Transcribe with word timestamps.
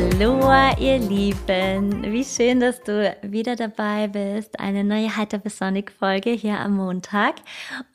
Hallo, 0.00 0.50
ihr 0.78 0.98
Lieben. 0.98 2.10
Wie 2.10 2.24
schön, 2.24 2.60
dass 2.60 2.82
du 2.82 3.14
wieder 3.20 3.54
dabei 3.54 4.08
bist. 4.08 4.58
Eine 4.58 4.82
neue 4.82 5.14
Hypersonic-Folge 5.14 6.30
hier 6.30 6.58
am 6.58 6.76
Montag. 6.76 7.34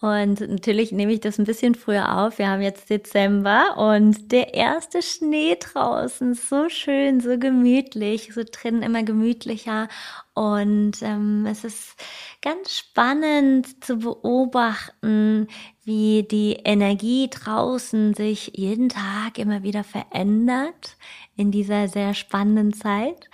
Und 0.02 0.40
natürlich 0.40 0.92
nehme 0.92 1.14
ich 1.14 1.22
das 1.22 1.40
ein 1.40 1.46
bisschen 1.46 1.74
früher 1.74 2.16
auf. 2.20 2.38
Wir 2.38 2.50
haben 2.50 2.62
jetzt 2.62 2.92
Dezember 2.92 3.76
und 3.78 4.32
der 4.32 4.54
erste 4.54 5.02
Schnee 5.02 5.58
draußen. 5.60 6.36
So 6.36 6.70
schön, 6.70 7.22
so 7.22 7.40
gemütlich, 7.40 8.36
so 8.36 8.44
drinnen 8.44 8.84
immer 8.84 9.02
gemütlicher. 9.02 9.88
Und 10.36 11.02
ähm, 11.02 11.48
es 11.50 11.64
ist 11.64 11.96
ganz 12.44 12.78
spannend 12.78 13.84
zu 13.84 13.98
beobachten, 13.98 15.48
wie 15.86 16.24
die 16.24 16.54
Energie 16.64 17.30
draußen 17.30 18.16
sich 18.16 18.52
jeden 18.56 18.90
Tag 18.90 19.38
immer 19.38 19.62
wieder 19.62 19.84
verändert 19.84 20.98
in 21.38 21.52
dieser 21.52 21.88
sehr 21.88 22.16
spannenden 22.16 22.74
Zeit. 22.74 23.30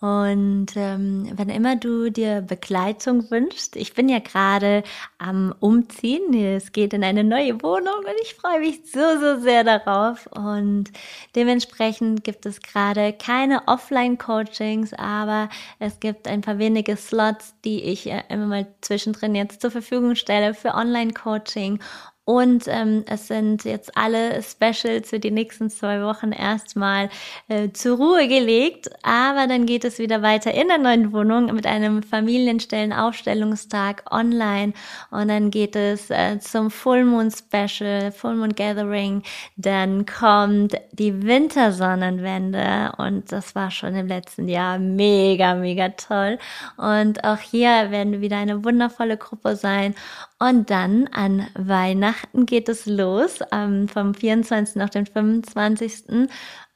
Und 0.00 0.66
ähm, 0.76 1.30
wenn 1.36 1.48
immer 1.48 1.76
du 1.76 2.10
dir 2.10 2.42
Begleitung 2.42 3.30
wünschst, 3.30 3.76
ich 3.76 3.94
bin 3.94 4.10
ja 4.10 4.18
gerade 4.18 4.82
am 5.16 5.54
Umziehen, 5.58 6.34
es 6.34 6.72
geht 6.72 6.92
in 6.92 7.02
eine 7.02 7.24
neue 7.24 7.62
Wohnung 7.62 7.98
und 8.00 8.14
ich 8.22 8.34
freue 8.34 8.60
mich 8.60 8.80
so, 8.90 9.00
so 9.18 9.40
sehr 9.40 9.64
darauf. 9.64 10.26
Und 10.26 10.90
dementsprechend 11.34 12.24
gibt 12.24 12.44
es 12.44 12.60
gerade 12.60 13.14
keine 13.14 13.66
Offline-Coachings, 13.68 14.92
aber 14.92 15.48
es 15.78 15.98
gibt 15.98 16.28
ein 16.28 16.42
paar 16.42 16.58
wenige 16.58 16.96
Slots, 16.96 17.54
die 17.64 17.82
ich 17.84 18.10
äh, 18.10 18.22
immer 18.28 18.46
mal 18.46 18.66
zwischendrin 18.82 19.34
jetzt 19.34 19.62
zur 19.62 19.70
Verfügung 19.70 20.14
stelle 20.14 20.52
für 20.52 20.74
Online-Coaching. 20.74 21.80
Und 22.26 22.66
ähm, 22.66 23.04
es 23.06 23.28
sind 23.28 23.64
jetzt 23.64 23.96
alle 23.96 24.42
Specials 24.42 25.10
für 25.10 25.20
die 25.20 25.30
nächsten 25.30 25.70
zwei 25.70 26.02
Wochen 26.02 26.32
erstmal 26.32 27.08
äh, 27.46 27.70
zur 27.70 27.98
Ruhe 27.98 28.26
gelegt. 28.26 28.90
Aber 29.04 29.46
dann 29.46 29.64
geht 29.64 29.84
es 29.84 30.00
wieder 30.00 30.22
weiter 30.22 30.52
in 30.52 30.66
der 30.66 30.78
neuen 30.78 31.12
Wohnung 31.12 31.54
mit 31.54 31.68
einem 31.68 32.02
Familienstellen-Aufstellungstag 32.02 34.02
online. 34.10 34.72
Und 35.12 35.28
dann 35.28 35.52
geht 35.52 35.76
es 35.76 36.10
äh, 36.10 36.40
zum 36.40 36.72
Full 36.72 37.04
Moon 37.04 37.30
Special, 37.30 38.10
Full 38.10 38.34
Moon 38.34 38.56
Gathering. 38.56 39.22
Dann 39.56 40.04
kommt 40.04 40.74
die 40.90 41.22
Wintersonnenwende. 41.22 42.90
Und 42.98 43.30
das 43.30 43.54
war 43.54 43.70
schon 43.70 43.94
im 43.94 44.08
letzten 44.08 44.48
Jahr 44.48 44.80
mega, 44.80 45.54
mega 45.54 45.90
toll. 45.90 46.40
Und 46.76 47.22
auch 47.22 47.38
hier 47.38 47.92
werden 47.92 48.20
wieder 48.20 48.38
eine 48.38 48.64
wundervolle 48.64 49.16
Gruppe 49.16 49.54
sein. 49.54 49.94
Und 50.38 50.68
dann 50.68 51.06
an 51.08 51.46
Weihnachten 51.54 52.44
geht 52.44 52.68
es 52.68 52.84
los, 52.84 53.38
ähm, 53.52 53.88
vom 53.88 54.12
24. 54.12 54.82
auf 54.82 54.90
den 54.90 55.06
25. 55.06 56.28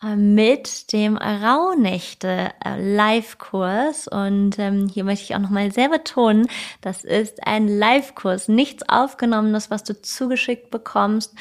Äh, 0.02 0.16
mit 0.16 0.94
dem 0.94 1.18
Rauhnächte 1.18 2.52
äh, 2.64 2.94
Live-Kurs. 2.96 4.08
Und 4.08 4.58
ähm, 4.58 4.88
hier 4.88 5.04
möchte 5.04 5.24
ich 5.24 5.34
auch 5.34 5.40
nochmal 5.40 5.72
sehr 5.72 5.90
betonen, 5.90 6.48
das 6.80 7.04
ist 7.04 7.46
ein 7.46 7.68
Live-Kurs, 7.68 8.48
nichts 8.48 8.88
aufgenommenes, 8.88 9.70
was 9.70 9.84
du 9.84 10.00
zugeschickt 10.00 10.70
bekommst. 10.70 11.34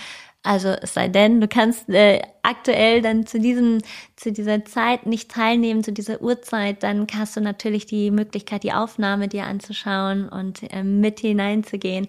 Also 0.43 0.69
es 0.69 0.93
sei 0.93 1.09
denn, 1.09 1.41
du 1.41 1.47
kannst 1.49 1.89
äh, 1.89 2.21
aktuell 2.43 3.01
dann 3.01 3.25
zu 3.25 3.39
diesem, 3.39 3.79
zu 4.15 4.31
dieser 4.31 4.63
Zeit 4.63 5.05
nicht 5.05 5.29
teilnehmen, 5.29 5.83
zu 5.83 5.91
dieser 5.91 6.21
Uhrzeit, 6.21 6.81
dann 6.83 7.05
hast 7.13 7.35
du 7.35 7.41
natürlich 7.41 7.85
die 7.87 8.09
Möglichkeit, 8.09 8.63
die 8.63 8.71
Aufnahme 8.71 9.27
dir 9.27 9.43
anzuschauen 9.45 10.29
und 10.29 10.63
äh, 10.71 10.83
mit 10.83 11.19
hineinzugehen. 11.19 12.07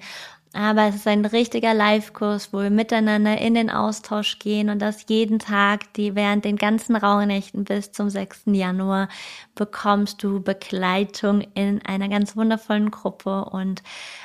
Aber 0.52 0.88
es 0.88 0.96
ist 0.96 1.06
ein 1.06 1.24
richtiger 1.24 1.74
Live-Kurs, 1.74 2.52
wo 2.52 2.58
wir 2.58 2.70
miteinander 2.70 3.38
in 3.38 3.54
den 3.54 3.70
Austausch 3.70 4.40
gehen 4.40 4.68
und 4.68 4.80
das 4.80 5.04
jeden 5.08 5.38
Tag, 5.38 5.92
die 5.94 6.16
während 6.16 6.44
den 6.44 6.56
ganzen 6.56 6.96
Rauhnächten 6.96 7.62
bis 7.62 7.92
zum 7.92 8.10
6. 8.10 8.42
Januar 8.46 9.08
bekommst 9.54 10.24
du 10.24 10.42
Begleitung 10.42 11.42
in 11.54 11.84
einer 11.86 12.08
ganz 12.08 12.36
wundervollen 12.36 12.90
Gruppe 12.90 13.44
und 13.44 13.84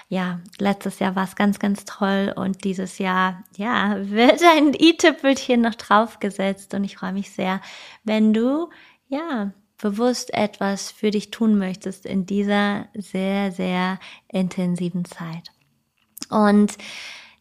ja, 0.10 0.40
letztes 0.58 0.98
Jahr 0.98 1.16
war 1.16 1.26
es 1.26 1.36
ganz, 1.36 1.60
ganz 1.60 1.86
toll 1.86 2.34
und 2.36 2.64
dieses 2.64 2.98
Jahr, 2.98 3.44
ja, 3.56 3.96
wird 4.10 4.42
ein 4.44 4.74
i-Tüpfelchen 4.74 5.62
noch 5.62 5.76
draufgesetzt 5.76 6.74
und 6.74 6.86
ich 6.86 6.98
freue 6.98 7.14
mich 7.14 7.32
sehr, 7.32 7.62
wenn 8.04 8.34
du, 8.34 8.70
ja, 9.10 9.52
bewusst 9.78 10.34
etwas 10.34 10.90
für 10.90 11.12
dich 11.12 11.30
tun 11.30 11.58
möchtest 11.58 12.06
in 12.08 12.26
dieser 12.26 12.88
sehr, 12.96 13.52
sehr 13.52 14.00
intensiven 14.30 15.06
Zeit. 15.06 15.52
Und 16.30 16.78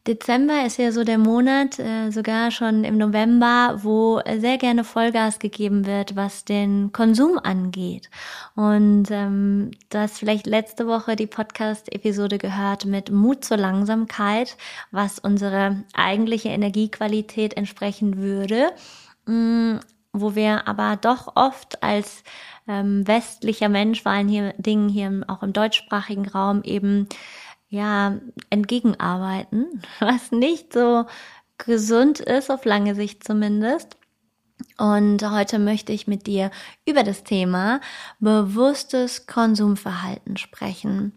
Dezember 0.07 0.63
ist 0.63 0.77
ja 0.77 0.91
so 0.91 1.03
der 1.03 1.17
Monat, 1.17 1.79
äh, 1.79 2.11
sogar 2.11 2.51
schon 2.51 2.83
im 2.83 2.95
November, 2.99 3.79
wo 3.81 4.21
sehr 4.37 4.59
gerne 4.59 4.83
Vollgas 4.83 5.39
gegeben 5.39 5.87
wird, 5.87 6.15
was 6.15 6.45
den 6.45 6.91
Konsum 6.91 7.39
angeht. 7.39 8.11
Und 8.55 9.05
ähm, 9.09 9.71
du 9.89 9.97
hast 9.97 10.19
vielleicht 10.19 10.45
letzte 10.45 10.85
Woche 10.85 11.15
die 11.15 11.25
Podcast-Episode 11.25 12.37
gehört 12.37 12.85
mit 12.85 13.09
Mut 13.09 13.43
zur 13.43 13.57
Langsamkeit, 13.57 14.57
was 14.91 15.17
unsere 15.17 15.83
eigentliche 15.95 16.49
Energiequalität 16.49 17.57
entsprechen 17.57 18.17
würde, 18.17 18.73
mh, 19.25 19.33
mm, 19.33 19.79
wo 20.13 20.35
wir 20.35 20.67
aber 20.67 20.97
doch 20.97 21.35
oft 21.35 21.81
als 21.81 22.23
ähm, 22.67 23.07
westlicher 23.07 23.69
Mensch, 23.69 24.03
vor 24.03 24.11
allen 24.11 24.27
hier, 24.27 24.53
Dingen 24.57 24.87
hier 24.87 25.23
auch 25.27 25.41
im 25.43 25.51
deutschsprachigen 25.51 26.27
Raum 26.27 26.61
eben 26.63 27.07
ja, 27.75 28.17
entgegenarbeiten, 28.49 29.81
was 29.99 30.31
nicht 30.31 30.73
so 30.73 31.05
gesund 31.57 32.19
ist, 32.19 32.49
auf 32.49 32.65
lange 32.65 32.95
Sicht 32.95 33.23
zumindest. 33.23 33.97
Und 34.77 35.29
heute 35.29 35.59
möchte 35.59 35.93
ich 35.93 36.07
mit 36.07 36.27
dir 36.27 36.51
über 36.85 37.03
das 37.03 37.23
Thema 37.23 37.81
bewusstes 38.19 39.27
Konsumverhalten 39.27 40.37
sprechen. 40.37 41.13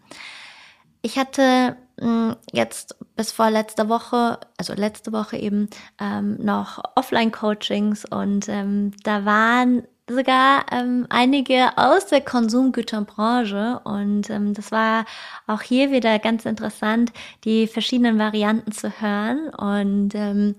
Ich 1.03 1.19
hatte 1.19 1.77
hm, 2.01 2.37
jetzt 2.53 2.97
bis 3.17 3.33
vor 3.33 3.51
letzter 3.51 3.89
Woche, 3.89 4.39
also 4.57 4.75
letzte 4.75 5.13
Woche 5.13 5.37
eben, 5.37 5.69
ähm, 6.01 6.37
noch 6.41 6.83
Offline-Coachings 6.97 8.05
und 8.05 8.49
ähm, 8.49 8.93
da 9.03 9.25
waren 9.25 9.85
sogar 10.11 10.67
ähm, 10.73 11.07
einige 11.09 11.77
aus 11.77 12.07
der 12.07 12.21
Konsumgüterbranche. 12.21 13.81
Und 13.85 14.31
ähm, 14.31 14.55
das 14.55 14.73
war 14.73 15.05
auch 15.47 15.63
hier 15.63 15.91
wieder 15.91 16.19
ganz 16.19 16.45
interessant, 16.45 17.13
die 17.45 17.67
verschiedenen 17.67 18.19
Varianten 18.19 18.73
zu 18.73 19.01
hören. 19.01 19.49
Und 19.51 20.15
ähm, 20.15 20.55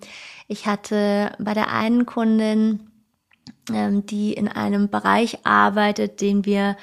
ich 0.48 0.66
hatte 0.66 1.32
bei 1.40 1.54
der 1.54 1.72
einen 1.72 2.06
Kundin, 2.06 2.92
ähm, 3.72 4.06
die 4.06 4.34
in 4.34 4.48
einem 4.48 4.90
Bereich 4.90 5.46
arbeitet, 5.46 6.22
den 6.22 6.46
wir 6.46 6.78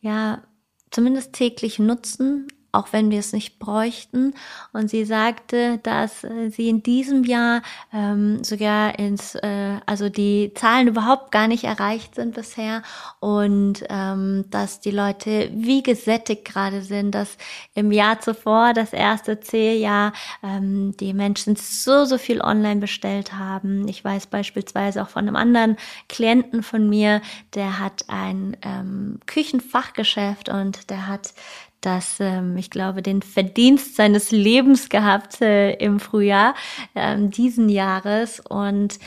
ja 0.00 0.42
zumindest 0.90 1.32
täglich 1.32 1.78
nutzen, 1.78 2.48
auch 2.72 2.88
wenn 2.92 3.10
wir 3.10 3.18
es 3.18 3.34
nicht 3.34 3.58
bräuchten. 3.58 4.34
Und 4.72 4.88
sie 4.88 5.04
sagte, 5.04 5.78
dass 5.82 6.24
äh, 6.24 6.48
sie 6.48 6.70
in 6.70 6.82
diesem 6.82 7.22
Jahr 7.24 7.62
ähm, 7.92 8.42
sogar 8.42 8.98
ins, 8.98 9.34
äh, 9.34 9.76
also 9.84 10.08
die 10.08 10.52
Zahlen 10.54 10.88
überhaupt 10.88 11.30
gar 11.30 11.48
nicht 11.48 11.64
erreicht 11.64 12.14
sind 12.14 12.34
bisher 12.34 12.82
und 13.20 13.84
ähm, 13.90 14.46
dass 14.50 14.80
die 14.80 14.90
Leute 14.90 15.50
wie 15.54 15.82
gesättigt 15.82 16.46
gerade 16.46 16.80
sind, 16.80 17.14
dass 17.14 17.36
im 17.74 17.92
Jahr 17.92 18.20
zuvor, 18.20 18.72
das 18.72 18.94
erste 18.94 19.38
C-Jahr, 19.40 20.14
ähm, 20.42 20.96
die 20.98 21.12
Menschen 21.12 21.56
so, 21.56 22.06
so 22.06 22.16
viel 22.16 22.40
online 22.40 22.80
bestellt 22.80 23.34
haben. 23.34 23.86
Ich 23.86 24.02
weiß 24.02 24.28
beispielsweise 24.28 25.02
auch 25.02 25.08
von 25.10 25.28
einem 25.28 25.36
anderen 25.36 25.76
Klienten 26.08 26.62
von 26.62 26.88
mir, 26.88 27.20
der 27.54 27.78
hat 27.78 28.06
ein 28.08 28.56
ähm, 28.62 29.20
Küchenfachgeschäft 29.26 30.48
und 30.48 30.88
der 30.88 31.06
hat 31.06 31.34
das, 31.82 32.18
ähm, 32.20 32.56
ich 32.56 32.70
glaube, 32.70 33.02
den 33.02 33.22
Verdienst 33.22 33.96
seines 33.96 34.30
Lebens 34.30 34.88
gehabt 34.88 35.40
äh, 35.40 35.74
im 35.74 36.00
Frühjahr 36.00 36.54
ähm, 36.94 37.30
diesen 37.30 37.68
Jahres. 37.68 38.40
Und 38.40 38.98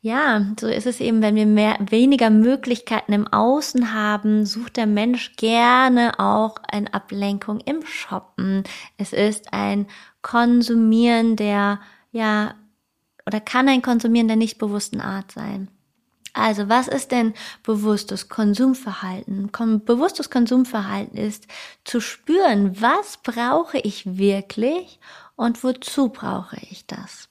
ja, 0.00 0.46
so 0.60 0.68
ist 0.68 0.86
es 0.86 1.00
eben, 1.00 1.22
wenn 1.22 1.34
wir 1.34 1.46
mehr, 1.46 1.76
weniger 1.80 2.30
Möglichkeiten 2.30 3.12
im 3.12 3.26
Außen 3.26 3.92
haben, 3.92 4.46
sucht 4.46 4.76
der 4.76 4.86
Mensch 4.86 5.34
gerne 5.36 6.18
auch 6.20 6.56
eine 6.68 6.94
Ablenkung 6.94 7.60
im 7.60 7.84
Shoppen. 7.84 8.62
Es 8.96 9.12
ist 9.12 9.52
ein 9.52 9.86
Konsumieren 10.22 11.36
der, 11.36 11.80
ja, 12.12 12.54
oder 13.26 13.40
kann 13.40 13.68
ein 13.68 13.82
Konsumieren 13.82 14.28
der 14.28 14.36
nicht 14.36 14.58
bewussten 14.58 15.00
Art 15.00 15.32
sein. 15.32 15.68
Also, 16.38 16.68
was 16.68 16.86
ist 16.86 17.10
denn 17.10 17.34
bewusstes 17.64 18.28
Konsumverhalten? 18.28 19.50
Bewusstes 19.84 20.30
Konsumverhalten 20.30 21.18
ist 21.18 21.46
zu 21.84 22.00
spüren, 22.00 22.80
was 22.80 23.18
brauche 23.18 23.78
ich 23.78 24.18
wirklich 24.18 25.00
und 25.34 25.64
wozu 25.64 26.10
brauche 26.10 26.56
ich 26.70 26.86
das? 26.86 27.28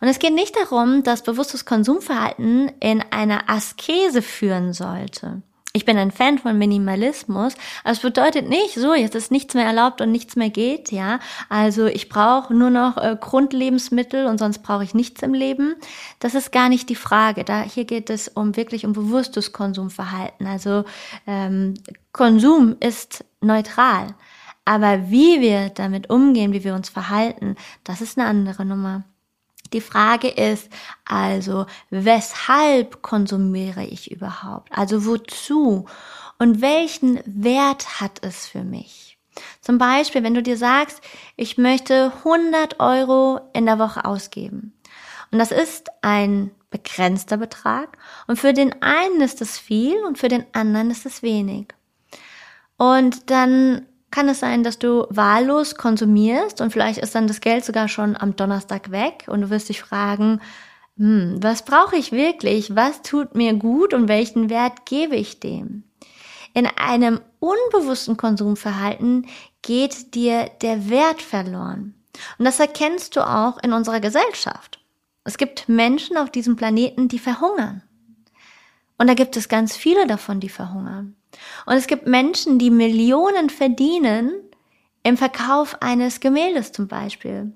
Und 0.00 0.08
es 0.08 0.18
geht 0.18 0.34
nicht 0.34 0.56
darum, 0.56 1.02
dass 1.02 1.22
bewusstes 1.22 1.64
Konsumverhalten 1.64 2.72
in 2.80 3.02
eine 3.10 3.48
Askese 3.48 4.22
führen 4.22 4.72
sollte. 4.72 5.42
Ich 5.74 5.84
bin 5.84 5.98
ein 5.98 6.10
Fan 6.10 6.38
von 6.38 6.56
Minimalismus, 6.56 7.52
es 7.84 8.00
bedeutet 8.00 8.48
nicht, 8.48 8.74
so 8.74 8.94
jetzt 8.94 9.14
ist 9.14 9.30
nichts 9.30 9.54
mehr 9.54 9.66
erlaubt 9.66 10.00
und 10.00 10.10
nichts 10.10 10.34
mehr 10.34 10.48
geht, 10.48 10.90
ja. 10.90 11.20
Also 11.50 11.86
ich 11.86 12.08
brauche 12.08 12.54
nur 12.54 12.70
noch 12.70 12.96
äh, 12.96 13.16
Grundlebensmittel 13.20 14.26
und 14.26 14.38
sonst 14.38 14.60
brauche 14.62 14.82
ich 14.82 14.94
nichts 14.94 15.22
im 15.22 15.34
Leben. 15.34 15.76
Das 16.20 16.34
ist 16.34 16.52
gar 16.52 16.70
nicht 16.70 16.88
die 16.88 16.94
Frage. 16.94 17.44
Da 17.44 17.62
hier 17.62 17.84
geht 17.84 18.08
es 18.08 18.28
um 18.28 18.56
wirklich 18.56 18.86
um 18.86 18.94
bewusstes 18.94 19.52
Konsumverhalten. 19.52 20.46
Also 20.46 20.84
ähm, 21.26 21.74
Konsum 22.12 22.76
ist 22.80 23.26
neutral, 23.42 24.14
aber 24.64 25.10
wie 25.10 25.42
wir 25.42 25.68
damit 25.68 26.08
umgehen, 26.08 26.54
wie 26.54 26.64
wir 26.64 26.74
uns 26.74 26.88
verhalten, 26.88 27.56
das 27.84 28.00
ist 28.00 28.18
eine 28.18 28.26
andere 28.26 28.64
Nummer. 28.64 29.04
Die 29.72 29.80
Frage 29.80 30.28
ist 30.28 30.68
also, 31.04 31.66
weshalb 31.90 33.02
konsumiere 33.02 33.84
ich 33.84 34.10
überhaupt? 34.10 34.70
Also 34.72 35.04
wozu? 35.04 35.86
Und 36.38 36.60
welchen 36.60 37.20
Wert 37.26 38.00
hat 38.00 38.18
es 38.22 38.46
für 38.46 38.64
mich? 38.64 39.18
Zum 39.60 39.78
Beispiel, 39.78 40.22
wenn 40.22 40.34
du 40.34 40.42
dir 40.42 40.56
sagst, 40.56 41.00
ich 41.36 41.58
möchte 41.58 42.12
100 42.24 42.80
Euro 42.80 43.40
in 43.52 43.66
der 43.66 43.78
Woche 43.78 44.04
ausgeben. 44.04 44.72
Und 45.30 45.38
das 45.38 45.52
ist 45.52 45.88
ein 46.02 46.50
begrenzter 46.70 47.36
Betrag. 47.36 47.98
Und 48.26 48.38
für 48.38 48.52
den 48.52 48.82
einen 48.82 49.20
ist 49.20 49.40
es 49.40 49.58
viel 49.58 49.96
und 50.04 50.18
für 50.18 50.28
den 50.28 50.46
anderen 50.52 50.90
ist 50.90 51.06
es 51.06 51.22
wenig. 51.22 51.68
Und 52.76 53.30
dann 53.30 53.86
kann 54.10 54.28
es 54.28 54.40
sein, 54.40 54.62
dass 54.62 54.78
du 54.78 55.06
wahllos 55.10 55.74
konsumierst 55.74 56.60
und 56.60 56.72
vielleicht 56.72 56.98
ist 56.98 57.14
dann 57.14 57.26
das 57.26 57.40
Geld 57.40 57.64
sogar 57.64 57.88
schon 57.88 58.16
am 58.16 58.36
Donnerstag 58.36 58.90
weg 58.90 59.24
und 59.28 59.42
du 59.42 59.50
wirst 59.50 59.68
dich 59.68 59.80
fragen, 59.80 60.40
hm, 60.96 61.38
was 61.40 61.64
brauche 61.64 61.96
ich 61.96 62.12
wirklich? 62.12 62.74
Was 62.74 63.02
tut 63.02 63.34
mir 63.34 63.54
gut 63.54 63.94
und 63.94 64.08
welchen 64.08 64.50
Wert 64.50 64.86
gebe 64.86 65.16
ich 65.16 65.40
dem? 65.40 65.84
In 66.54 66.66
einem 66.66 67.20
unbewussten 67.38 68.16
Konsumverhalten 68.16 69.26
geht 69.62 70.14
dir 70.14 70.50
der 70.62 70.88
Wert 70.88 71.22
verloren. 71.22 71.94
Und 72.38 72.44
das 72.46 72.58
erkennst 72.58 73.14
du 73.14 73.20
auch 73.20 73.58
in 73.62 73.72
unserer 73.72 74.00
Gesellschaft. 74.00 74.80
Es 75.24 75.36
gibt 75.36 75.68
Menschen 75.68 76.16
auf 76.16 76.30
diesem 76.30 76.56
Planeten, 76.56 77.08
die 77.08 77.18
verhungern. 77.18 77.82
Und 78.96 79.06
da 79.06 79.14
gibt 79.14 79.36
es 79.36 79.48
ganz 79.48 79.76
viele 79.76 80.06
davon, 80.06 80.40
die 80.40 80.48
verhungern. 80.48 81.14
Und 81.66 81.74
es 81.74 81.86
gibt 81.86 82.06
Menschen, 82.06 82.58
die 82.58 82.70
Millionen 82.70 83.50
verdienen 83.50 84.32
im 85.02 85.16
Verkauf 85.16 85.80
eines 85.80 86.20
Gemäldes 86.20 86.72
zum 86.72 86.88
Beispiel 86.88 87.52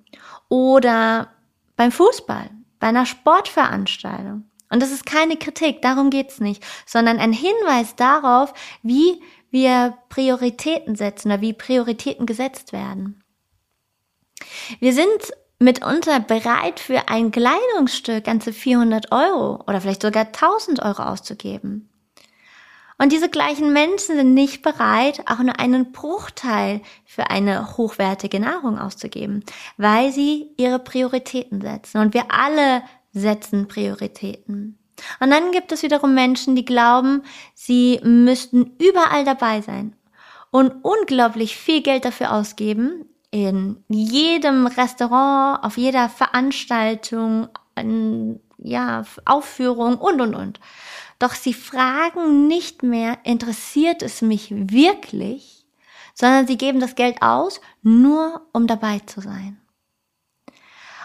oder 0.49 1.29
beim 1.77 1.93
Fußball, 1.93 2.51
bei 2.79 2.87
einer 2.87 3.07
Sportveranstaltung. 3.07 4.45
Und 4.71 4.83
das 4.83 4.91
ist 4.91 5.05
keine 5.05 5.37
Kritik, 5.37 5.83
darum 5.83 6.09
geht's 6.09 6.41
nicht, 6.41 6.65
sondern 6.87 7.19
ein 7.19 7.33
Hinweis 7.33 7.95
darauf, 7.95 8.55
wie 8.83 9.21
wir 9.51 9.99
Prioritäten 10.09 10.97
setzen 10.97 11.29
oder 11.31 11.43
wie 11.43 11.53
Prioritäten 11.53 12.25
gesetzt 12.25 12.73
werden. 12.73 13.23
Wir 14.81 14.95
sind 14.95 15.33
mitunter 15.59 16.21
bereit, 16.21 16.81
für 16.81 17.09
ein 17.09 17.31
Kleidungsstück 17.31 18.25
ganze 18.25 18.53
400 18.53 19.13
Euro 19.13 19.63
oder 19.67 19.81
vielleicht 19.81 20.03
sogar 20.03 20.27
1000 20.27 20.83
Euro 20.83 21.03
auszugeben. 21.03 21.92
Und 22.99 23.13
diese 23.13 23.29
gleichen 23.29 23.73
Menschen 23.73 24.17
sind 24.17 24.35
nicht 24.35 24.63
bereit, 24.63 25.23
auch 25.27 25.39
nur 25.39 25.59
einen 25.59 25.93
Bruchteil 25.93 26.83
für 27.05 27.31
eine 27.31 27.77
hochwertige 27.77 28.39
Nahrung 28.39 28.79
auszugeben, 28.79 29.45
weil 29.77 30.13
sie 30.13 30.51
ihre 30.57 30.79
Prioritäten 30.79 31.61
setzen. 31.61 32.01
Und 32.01 32.15
wir 32.15 32.27
alle 32.31 32.83
setzen 33.13 33.69
Prioritäten. 33.69 34.79
Und 35.21 35.31
dann 35.31 35.51
gibt 35.53 35.73
es 35.73 35.83
wiederum 35.83 36.15
Menschen, 36.15 36.55
die 36.55 36.65
glauben, 36.65 37.23
sie 37.55 38.01
müssten 38.05 38.73
überall 38.79 39.25
dabei 39.25 39.61
sein 39.61 39.97
und 40.51 40.73
unglaublich 40.83 41.57
viel 41.57 41.83
Geld 41.83 42.05
dafür 42.05 42.33
ausgeben, 42.33 43.07
in 43.31 43.83
jedem 43.89 44.67
Restaurant, 44.67 45.65
auf 45.65 45.79
jeder 45.79 46.11
Veranstaltung, 46.11 47.49
ja, 48.59 49.05
Aufführung 49.25 49.97
und, 49.97 50.21
und, 50.21 50.35
und. 50.35 50.61
Doch 51.23 51.37
sie 51.37 51.55
fragen 51.55 52.49
nicht 52.49 52.83
mehr, 52.83 53.17
interessiert 53.23 54.03
es 54.03 54.23
mich 54.23 54.49
wirklich, 54.51 55.65
sondern 56.15 56.49
sie 56.49 56.59
geben 56.59 56.81
das 56.81 56.97
Geld 56.97 57.23
aus, 57.23 57.61
nur 57.81 58.49
um 58.53 58.67
dabei 58.67 58.99
zu 59.07 59.21
sein. 59.21 59.61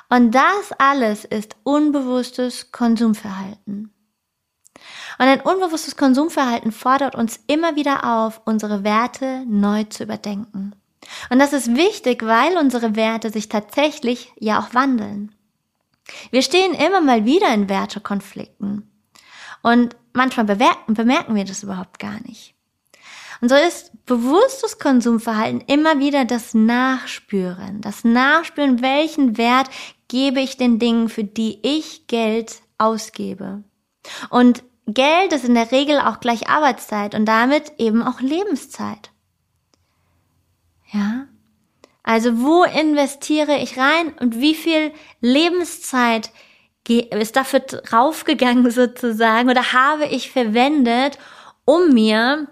Und 0.09 0.31
das 0.31 0.71
alles 0.79 1.23
ist 1.23 1.55
unbewusstes 1.61 2.71
Konsumverhalten. 2.71 3.93
Und 5.19 5.25
ein 5.25 5.41
unbewusstes 5.41 5.95
Konsumverhalten 5.95 6.71
fordert 6.71 7.13
uns 7.13 7.39
immer 7.45 7.75
wieder 7.75 8.03
auf, 8.03 8.41
unsere 8.43 8.83
Werte 8.83 9.43
neu 9.45 9.83
zu 9.83 10.01
überdenken. 10.01 10.75
Und 11.29 11.37
das 11.37 11.53
ist 11.53 11.75
wichtig, 11.75 12.25
weil 12.25 12.57
unsere 12.57 12.95
Werte 12.95 13.29
sich 13.29 13.49
tatsächlich 13.49 14.33
ja 14.39 14.59
auch 14.59 14.73
wandeln. 14.73 15.35
Wir 16.31 16.41
stehen 16.41 16.73
immer 16.73 17.01
mal 17.01 17.23
wieder 17.25 17.53
in 17.53 17.69
Wertekonflikten. 17.69 18.96
Und 19.62 19.95
manchmal 20.13 20.45
bemerken 20.45 21.36
wir 21.36 21.45
das 21.45 21.63
überhaupt 21.63 22.00
gar 22.00 22.19
nicht. 22.21 22.56
Und 23.42 23.50
so 23.50 23.56
ist 23.56 23.92
bewusstes 24.06 24.80
Konsumverhalten 24.80 25.62
immer 25.68 26.00
wieder 26.00 26.25
das 26.25 26.54
Nachspüren. 26.54 27.81
Das 27.81 28.04
Nachspüren, 28.04 28.81
welchen 28.81 29.38
Wert 29.38 29.69
gebe 30.07 30.39
ich 30.39 30.57
den 30.57 30.80
Dingen, 30.80 31.09
für 31.09 31.24
die 31.24 31.59
ich 31.62 32.07
Geld 32.07 32.62
ausgebe. 32.77 33.63
Und 34.30 34.63
Geld 34.88 35.33
ist 35.33 35.44
in 35.45 35.54
der 35.54 35.71
Regel 35.71 36.00
auch 36.00 36.19
gleich 36.19 36.50
Arbeitszeit 36.50 37.13
und 37.13 37.25
damit 37.25 37.74
eben 37.77 38.01
auch 38.01 38.21
Lebenszeit. 38.21 39.12
Ja? 40.92 41.27
Also 42.04 42.42
wo 42.42 42.63
investiere 42.63 43.57
ich 43.57 43.77
rein 43.77 44.13
und 44.19 44.39
wie 44.39 44.56
viel 44.56 44.94
Lebenszeit 45.19 46.31
ist 46.89 47.35
dafür 47.35 47.59
draufgegangen 47.61 48.69
sozusagen 48.71 49.49
oder 49.49 49.73
habe 49.73 50.05
ich 50.05 50.31
verwendet, 50.31 51.17
um 51.65 51.93
mir 51.93 52.47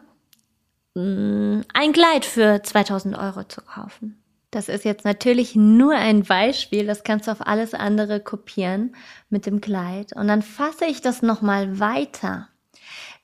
mm, 0.95 1.61
ein 1.73 1.93
Kleid 1.93 2.25
für 2.25 2.61
2000 2.61 3.17
Euro 3.17 3.43
zu 3.43 3.61
kaufen. 3.61 4.21
Das 4.51 4.69
ist 4.69 4.85
jetzt 4.85 5.03
natürlich 5.03 5.55
nur 5.55 5.95
ein 5.95 6.23
Beispiel, 6.23 6.87
das 6.87 7.03
kannst 7.03 7.27
du 7.27 7.31
auf 7.31 7.45
alles 7.45 7.73
andere 7.73 8.21
kopieren 8.21 8.95
mit 9.29 9.45
dem 9.45 9.59
Kleid. 9.59 10.13
Und 10.15 10.29
dann 10.29 10.41
fasse 10.41 10.85
ich 10.85 11.01
das 11.01 11.21
nochmal 11.21 11.79
weiter. 11.81 12.47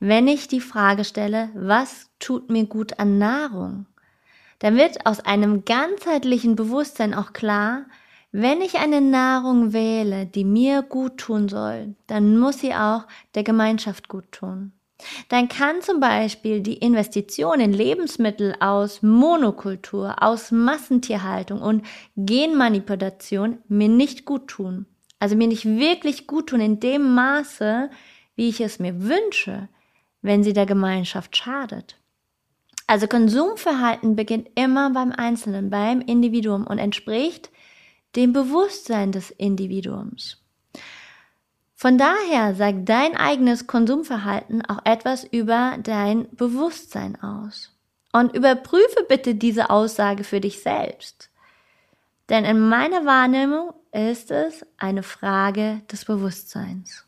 Wenn 0.01 0.27
ich 0.27 0.47
die 0.47 0.59
Frage 0.59 1.05
stelle, 1.05 1.49
was 1.53 2.09
tut 2.19 2.49
mir 2.49 2.65
gut 2.65 2.99
an 2.99 3.17
Nahrung? 3.17 3.85
Dann 4.59 4.75
wird 4.75 5.05
aus 5.05 5.21
einem 5.21 5.63
ganzheitlichen 5.63 6.55
Bewusstsein 6.55 7.13
auch 7.13 7.33
klar, 7.33 7.85
wenn 8.31 8.61
ich 8.61 8.79
eine 8.79 9.01
Nahrung 9.01 9.73
wähle, 9.73 10.25
die 10.25 10.45
mir 10.45 10.83
gut 10.83 11.17
tun 11.17 11.49
soll, 11.49 11.95
dann 12.07 12.39
muss 12.39 12.59
sie 12.59 12.73
auch 12.73 13.03
der 13.35 13.43
Gemeinschaft 13.43 14.07
gut 14.07 14.31
tun. 14.31 14.71
Dann 15.29 15.47
kann 15.47 15.81
zum 15.81 15.99
Beispiel 15.99 16.61
die 16.61 16.77
Investition 16.77 17.59
in 17.59 17.73
Lebensmittel 17.73 18.55
aus 18.59 19.01
Monokultur, 19.01 20.21
aus 20.21 20.51
Massentierhaltung 20.51 21.61
und 21.61 21.85
Genmanipulation 22.15 23.57
mir 23.67 23.89
nicht 23.89 24.25
gut 24.25 24.47
tun. 24.47 24.85
Also 25.19 25.35
mir 25.35 25.47
nicht 25.47 25.65
wirklich 25.65 26.27
gut 26.27 26.47
tun 26.47 26.61
in 26.61 26.79
dem 26.79 27.13
Maße, 27.13 27.89
wie 28.35 28.49
ich 28.49 28.61
es 28.61 28.79
mir 28.79 29.03
wünsche, 29.03 29.67
wenn 30.21 30.43
sie 30.43 30.53
der 30.53 30.65
Gemeinschaft 30.65 31.35
schadet. 31.35 31.97
Also 32.87 33.07
Konsumverhalten 33.07 34.15
beginnt 34.15 34.49
immer 34.55 34.91
beim 34.91 35.11
Einzelnen, 35.11 35.69
beim 35.69 36.01
Individuum 36.01 36.67
und 36.67 36.77
entspricht 36.77 37.49
dem 38.15 38.33
Bewusstsein 38.33 39.11
des 39.11 39.31
Individuums. 39.31 40.37
Von 41.75 41.97
daher 41.97 42.53
sagt 42.53 42.87
dein 42.89 43.15
eigenes 43.15 43.65
Konsumverhalten 43.65 44.63
auch 44.65 44.85
etwas 44.85 45.23
über 45.23 45.77
dein 45.81 46.27
Bewusstsein 46.35 47.19
aus. 47.21 47.75
Und 48.13 48.35
überprüfe 48.35 49.05
bitte 49.07 49.35
diese 49.35 49.69
Aussage 49.69 50.23
für 50.23 50.41
dich 50.41 50.61
selbst. 50.61 51.31
Denn 52.29 52.45
in 52.45 52.59
meiner 52.69 53.05
Wahrnehmung 53.05 53.73
ist 53.91 54.31
es 54.31 54.65
eine 54.77 55.01
Frage 55.01 55.81
des 55.91 56.05
Bewusstseins. 56.05 57.05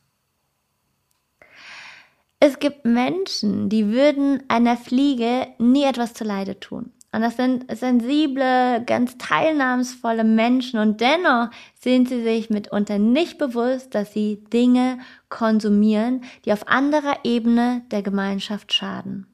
Es 2.40 2.58
gibt 2.60 2.84
Menschen, 2.84 3.70
die 3.70 3.90
würden 3.90 4.44
einer 4.48 4.76
Fliege 4.76 5.48
nie 5.60 5.84
etwas 5.84 6.14
zuleide 6.14 6.60
tun. 6.60 6.93
Und 7.14 7.22
das 7.22 7.38
sind 7.38 7.66
sensible, 7.78 8.84
ganz 8.88 9.20
teilnahmsvolle 9.20 10.24
Menschen 10.24 10.80
und 10.80 11.00
dennoch 11.00 11.50
sind 11.80 12.10
sie 12.10 12.24
sich 12.24 12.50
mitunter 12.50 12.98
nicht 12.98 13.38
bewusst, 13.38 13.94
dass 13.94 14.14
sie 14.14 14.44
Dinge 14.52 14.98
konsumieren, 15.30 16.24
die 16.44 16.52
auf 16.52 16.68
anderer 16.68 17.18
Ebene 17.24 17.84
der 17.92 18.02
Gemeinschaft 18.02 18.74
schaden. 18.74 19.28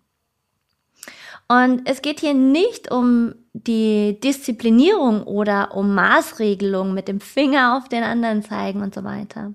Und 1.48 1.90
es 1.90 2.02
geht 2.02 2.20
hier 2.20 2.34
nicht 2.34 2.92
um 2.92 3.34
die 3.54 4.20
Disziplinierung 4.20 5.24
oder 5.24 5.74
um 5.74 5.96
Maßregelung 5.96 6.94
mit 6.94 7.08
dem 7.08 7.22
Finger 7.22 7.78
auf 7.78 7.88
den 7.88 8.04
anderen 8.04 8.44
zeigen 8.44 8.82
und 8.82 8.94
so 8.94 9.06
weiter. 9.06 9.54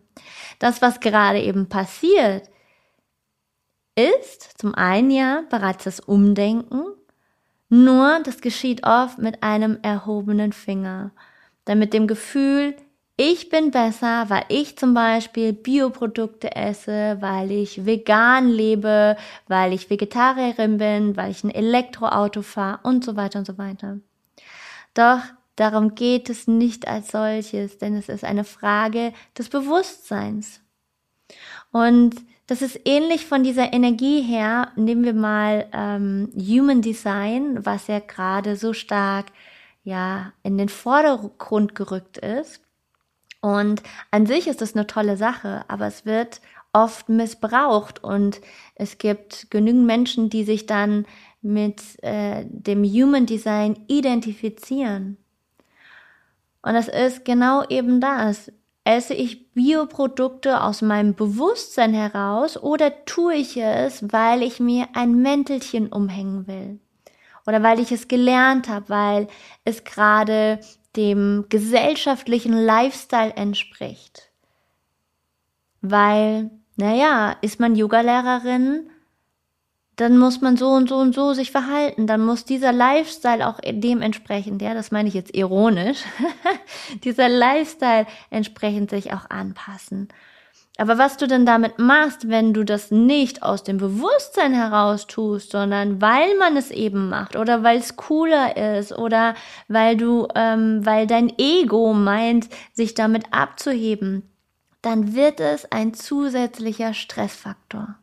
Das, 0.59 0.81
was 0.81 1.00
gerade 1.00 1.43
eben 1.43 1.69
passiert, 1.69 2.49
ist 3.97 4.59
zum 4.59 4.75
einen 4.75 5.11
ja 5.11 5.43
bereits 5.50 5.85
das 5.85 6.00
Umdenken, 6.00 6.85
nur 7.68 8.21
das 8.25 8.40
geschieht 8.40 8.87
oft 8.87 9.18
mit 9.18 9.42
einem 9.42 9.78
erhobenen 9.83 10.52
Finger, 10.52 11.11
dann 11.64 11.78
mit 11.78 11.92
dem 11.92 12.06
Gefühl, 12.06 12.76
ich 13.16 13.49
bin 13.49 13.71
besser, 13.71 14.28
weil 14.28 14.44
ich 14.49 14.76
zum 14.76 14.92
Beispiel 14.92 15.52
Bioprodukte 15.52 16.56
esse, 16.56 17.16
weil 17.21 17.52
ich 17.52 17.87
vegan 17.87 18.49
lebe, 18.49 19.16
weil 19.47 19.73
ich 19.73 19.88
Vegetarierin 19.88 20.78
bin, 20.78 21.16
weil 21.16 21.30
ich 21.30 21.44
ein 21.44 21.50
Elektroauto 21.50 22.42
fahre 22.42 22.80
und 22.83 23.04
so 23.04 23.14
weiter 23.14 23.38
und 23.38 23.47
so 23.47 23.56
weiter. 23.56 24.00
Doch 24.94 25.21
darum 25.54 25.94
geht 25.94 26.28
es 26.28 26.49
nicht 26.49 26.88
als 26.88 27.12
solches, 27.12 27.78
denn 27.78 27.94
es 27.97 28.09
ist 28.09 28.25
eine 28.25 28.42
Frage 28.42 29.12
des 29.38 29.49
Bewusstseins. 29.49 30.61
Und 31.71 32.16
das 32.47 32.63
ist 32.63 32.81
ähnlich 32.85 33.27
von 33.27 33.43
dieser 33.43 33.73
Energie 33.73 34.21
her. 34.21 34.73
Nehmen 34.77 35.05
wir 35.05 35.15
mal 35.15 35.67
ähm, 35.73 36.31
Human 36.37 36.83
Design, 36.83 37.65
was 37.65 37.87
ja 37.87 38.01
gerade 38.01 38.57
so 38.57 38.73
stark 38.73 39.27
ja 39.83 40.33
in 40.43 40.59
den 40.59 40.69
Vordergrund 40.69 41.75
gerückt 41.75 42.19
ist. 42.19 42.61
Und 43.41 43.83
an 44.11 44.27
sich 44.27 44.47
ist 44.47 44.61
das 44.61 44.75
eine 44.75 44.87
tolle 44.87 45.17
Sache, 45.17 45.65
aber 45.69 45.87
es 45.87 46.07
wird 46.07 46.41
oft 46.73 47.09
missbraucht 47.09 48.03
und 48.03 48.41
es 48.75 48.99
gibt 48.99 49.51
genügend 49.51 49.87
Menschen, 49.87 50.29
die 50.29 50.45
sich 50.45 50.67
dann 50.67 51.07
mit 51.41 51.83
äh, 52.03 52.45
dem 52.47 52.85
Human 52.85 53.27
Design 53.27 53.85
identifizieren. 53.87 55.19
Und 56.63 56.73
das 56.73 56.89
ist 56.89 57.25
genau 57.25 57.65
eben 57.69 58.01
das. 58.01 58.51
Esse 58.85 59.14
ich 59.14 59.50
Bioprodukte 59.53 60.62
aus 60.62 60.83
meinem 60.83 61.14
Bewusstsein 61.14 61.95
heraus 61.95 62.62
oder 62.62 63.05
tue 63.07 63.35
ich 63.35 63.57
es, 63.57 64.05
weil 64.12 64.43
ich 64.43 64.61
mir 64.61 64.88
ein 64.93 65.23
Mäntelchen 65.23 65.91
umhängen 65.91 66.47
will? 66.47 66.79
Oder 67.47 67.62
weil 67.62 67.81
ich 67.81 67.93
es 67.93 68.09
gelernt 68.09 68.69
habe, 68.69 68.88
weil 68.91 69.29
es 69.64 69.85
gerade 69.85 70.61
dem 70.97 71.47
gesellschaftlichen 71.49 72.53
Lifestyle 72.53 73.33
entspricht. 73.35 74.31
Weil, 75.81 76.50
naja, 76.76 77.37
ist 77.41 77.61
man 77.61 77.76
Yogalehrerin, 77.76 78.91
dann 79.97 80.19
muss 80.19 80.41
man 80.41 80.57
so 80.57 80.71
und 80.71 80.89
so 80.89 80.97
und 80.97 81.15
so 81.15 81.35
sich 81.35 81.51
verhalten. 81.51 82.07
Dann 82.07 82.25
muss 82.25 82.45
dieser 82.45 82.73
Lifestyle 82.73 83.47
auch 83.47 83.61
dementsprechend, 83.65 84.61
ja, 84.63 84.75
das 84.75 84.91
meine 84.91 85.09
ich 85.09 85.15
jetzt 85.15 85.35
ironisch, 85.35 86.03
dieser 87.05 87.29
Lifestyle 87.29 88.07
entsprechend 88.31 88.91
sich 88.91 89.13
auch 89.13 89.31
anpassen. 89.31 90.09
Aber 90.77 90.99
was 90.99 91.17
du 91.17 91.29
denn 91.29 91.47
damit 91.47 91.79
machst, 91.79 92.29
wenn 92.29 92.53
du 92.53 92.65
das 92.65 92.91
nicht 92.91 93.45
aus 93.45 93.63
dem 93.63 93.77
Bewusstsein 93.77 94.53
heraus 94.53 95.07
tust, 95.07 95.53
sondern 95.53 96.01
weil 96.01 96.37
man 96.39 96.57
es 96.57 96.73
eben 96.73 97.09
macht 97.09 97.37
oder 97.37 97.63
weil 97.63 97.79
es 97.79 97.95
cooler 97.95 98.57
ist 98.79 98.93
oder 98.93 99.35
weil 99.69 99.97
du, 99.97 100.27
ähm, 100.35 100.85
weil 100.85 101.07
dein 101.07 101.33
Ego 101.39 101.93
meint, 101.93 102.49
sich 102.73 102.95
damit 102.95 103.27
abzuheben, 103.33 104.29
dann 104.83 105.15
wird 105.15 105.39
es 105.39 105.71
ein 105.71 105.95
zusätzlicher 105.95 106.93
Stressfaktor. 106.93 107.95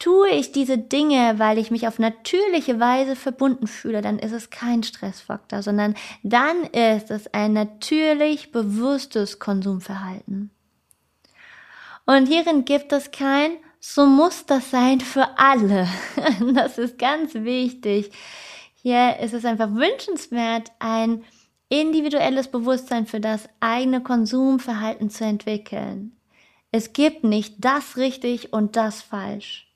Tue 0.00 0.30
ich 0.30 0.50
diese 0.50 0.78
Dinge, 0.78 1.38
weil 1.38 1.58
ich 1.58 1.70
mich 1.70 1.86
auf 1.86 1.98
natürliche 1.98 2.80
Weise 2.80 3.16
verbunden 3.16 3.66
fühle, 3.66 4.00
dann 4.00 4.18
ist 4.18 4.32
es 4.32 4.48
kein 4.48 4.82
Stressfaktor, 4.82 5.62
sondern 5.62 5.94
dann 6.22 6.64
ist 6.64 7.10
es 7.10 7.32
ein 7.34 7.52
natürlich 7.52 8.50
bewusstes 8.50 9.38
Konsumverhalten. 9.38 10.50
Und 12.06 12.26
hierin 12.26 12.64
gibt 12.64 12.92
es 12.92 13.10
kein, 13.10 13.52
so 13.78 14.06
muss 14.06 14.46
das 14.46 14.70
sein 14.70 15.00
für 15.00 15.38
alle. 15.38 15.86
Das 16.54 16.78
ist 16.78 16.98
ganz 16.98 17.34
wichtig. 17.34 18.10
Hier 18.76 19.18
ist 19.18 19.34
es 19.34 19.44
einfach 19.44 19.70
wünschenswert, 19.74 20.72
ein 20.78 21.24
individuelles 21.68 22.48
Bewusstsein 22.48 23.06
für 23.06 23.20
das 23.20 23.50
eigene 23.60 24.02
Konsumverhalten 24.02 25.10
zu 25.10 25.24
entwickeln. 25.24 26.16
Es 26.72 26.94
gibt 26.94 27.22
nicht 27.22 27.56
das 27.58 27.98
richtig 27.98 28.54
und 28.54 28.76
das 28.76 29.02
falsch. 29.02 29.69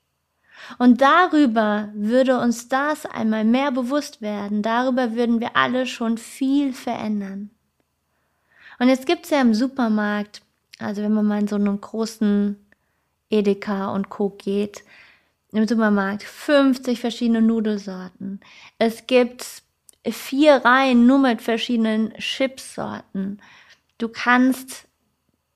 Und 0.77 1.01
darüber 1.01 1.89
würde 1.93 2.39
uns 2.39 2.67
das 2.67 3.05
einmal 3.05 3.43
mehr 3.43 3.71
bewusst 3.71 4.21
werden. 4.21 4.61
Darüber 4.61 5.15
würden 5.15 5.39
wir 5.39 5.55
alle 5.55 5.85
schon 5.85 6.17
viel 6.17 6.73
verändern. 6.73 7.51
Und 8.79 8.89
jetzt 8.89 9.05
gibt's 9.05 9.29
ja 9.29 9.41
im 9.41 9.53
Supermarkt 9.53 10.41
also 10.79 11.01
wenn 11.01 11.13
man 11.13 11.25
mal 11.25 11.41
in 11.41 11.47
so 11.47 11.55
einen 11.55 11.79
großen 11.79 12.57
Edeka 13.29 13.91
und 13.93 14.09
Co. 14.09 14.29
geht, 14.29 14.83
im 15.51 15.67
Supermarkt 15.67 16.23
50 16.23 16.99
verschiedene 16.99 17.41
Nudelsorten. 17.41 18.41
Es 18.77 19.07
gibt 19.07 19.63
vier 20.05 20.55
Reihen 20.57 21.07
nur 21.07 21.19
mit 21.19 21.41
verschiedenen 21.41 22.13
Chipsorten. 22.15 23.41
Du 23.97 24.09
kannst 24.09 24.85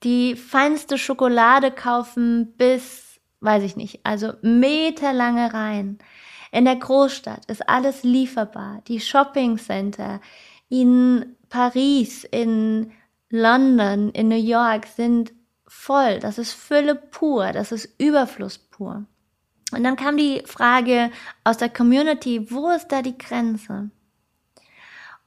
die 0.04 0.36
feinste 0.36 0.98
Schokolade 0.98 1.72
kaufen 1.72 2.54
bis, 2.56 3.09
weiß 3.42 3.64
ich 3.64 3.76
nicht, 3.76 4.02
also 4.04 4.34
meterlange 4.42 5.54
Reihen. 5.54 6.00
In 6.52 6.66
der 6.66 6.76
Großstadt 6.76 7.46
ist 7.46 7.68
alles 7.70 8.04
lieferbar. 8.04 8.82
Die 8.88 9.00
Shopping 9.00 9.58
Center 9.58 10.20
in 10.68 11.36
Paris, 11.50 12.24
in 12.24 12.92
London, 13.30 14.10
in 14.12 14.30
New 14.30 14.36
York 14.36 14.88
sind 14.88 15.34
voll. 15.68 16.20
Das 16.20 16.38
ist 16.38 16.54
Fülle 16.54 16.96
pur. 16.96 17.52
Das 17.52 17.72
ist 17.72 17.94
Überfluss 18.00 18.58
pur. 18.58 19.06
Und 19.72 19.84
dann 19.84 19.96
kam 19.96 20.18
die 20.18 20.42
Frage 20.46 21.12
aus 21.44 21.58
der 21.58 21.70
Community, 21.70 22.52
wo 22.52 22.70
ist 22.70 22.88
da 22.88 23.04
die 23.04 23.18
Grenze? 23.18 23.92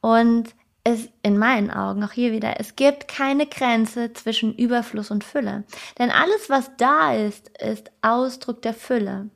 Und 0.01 0.53
es, 0.83 1.07
in 1.21 1.37
meinen 1.37 1.71
Augen, 1.71 2.03
auch 2.03 2.11
hier 2.11 2.31
wieder, 2.31 2.59
es 2.59 2.75
gibt 2.75 3.07
keine 3.07 3.47
Grenze 3.47 4.13
zwischen 4.13 4.53
Überfluss 4.53 5.11
und 5.11 5.23
Fülle. 5.23 5.63
Denn 5.97 6.11
alles, 6.11 6.49
was 6.49 6.71
da 6.77 7.13
ist, 7.13 7.49
ist 7.59 7.91
Ausdruck 8.01 8.61
der 8.61 8.73
Fülle. 8.73 9.29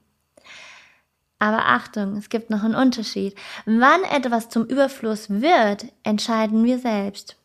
Aber 1.39 1.67
Achtung, 1.67 2.17
es 2.17 2.29
gibt 2.29 2.49
noch 2.49 2.63
einen 2.63 2.75
Unterschied. 2.75 3.35
Wann 3.65 4.03
etwas 4.03 4.49
zum 4.49 4.65
Überfluss 4.65 5.29
wird, 5.29 5.85
entscheiden 6.03 6.63
wir 6.63 6.79
selbst. 6.79 7.37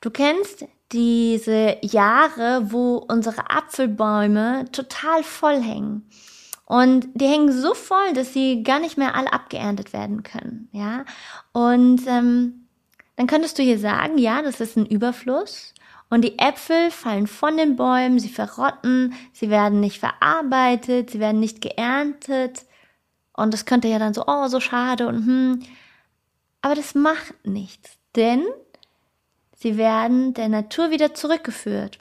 Du 0.00 0.10
kennst 0.10 0.66
diese 0.92 1.78
Jahre, 1.80 2.70
wo 2.70 2.96
unsere 2.96 3.50
Apfelbäume 3.50 4.66
total 4.70 5.22
voll 5.22 5.60
hängen. 5.60 6.08
Und 6.66 7.08
die 7.14 7.26
hängen 7.26 7.52
so 7.52 7.74
voll, 7.74 8.12
dass 8.14 8.32
sie 8.32 8.62
gar 8.62 8.78
nicht 8.78 8.96
mehr 8.96 9.14
alle 9.14 9.32
abgeerntet 9.32 9.92
werden 9.92 10.22
können. 10.22 10.68
Ja, 10.72 11.04
und 11.52 12.06
ähm, 12.06 12.63
dann 13.16 13.26
könntest 13.26 13.58
du 13.58 13.62
hier 13.62 13.78
sagen, 13.78 14.18
ja, 14.18 14.42
das 14.42 14.60
ist 14.60 14.76
ein 14.76 14.86
Überfluss. 14.86 15.74
Und 16.10 16.22
die 16.22 16.38
Äpfel 16.38 16.90
fallen 16.90 17.26
von 17.26 17.56
den 17.56 17.76
Bäumen, 17.76 18.18
sie 18.18 18.28
verrotten, 18.28 19.14
sie 19.32 19.50
werden 19.50 19.80
nicht 19.80 19.98
verarbeitet, 19.98 21.10
sie 21.10 21.20
werden 21.20 21.40
nicht 21.40 21.60
geerntet. 21.60 22.64
Und 23.32 23.52
das 23.52 23.64
könnte 23.64 23.88
ja 23.88 23.98
dann 23.98 24.14
so, 24.14 24.24
oh, 24.26 24.46
so 24.48 24.60
schade 24.60 25.06
und 25.08 25.26
hm. 25.26 25.62
Aber 26.60 26.74
das 26.74 26.94
macht 26.94 27.34
nichts, 27.44 27.98
denn 28.16 28.42
Sie 29.64 29.78
werden 29.78 30.34
der 30.34 30.50
Natur 30.50 30.90
wieder 30.90 31.14
zurückgeführt. 31.14 31.98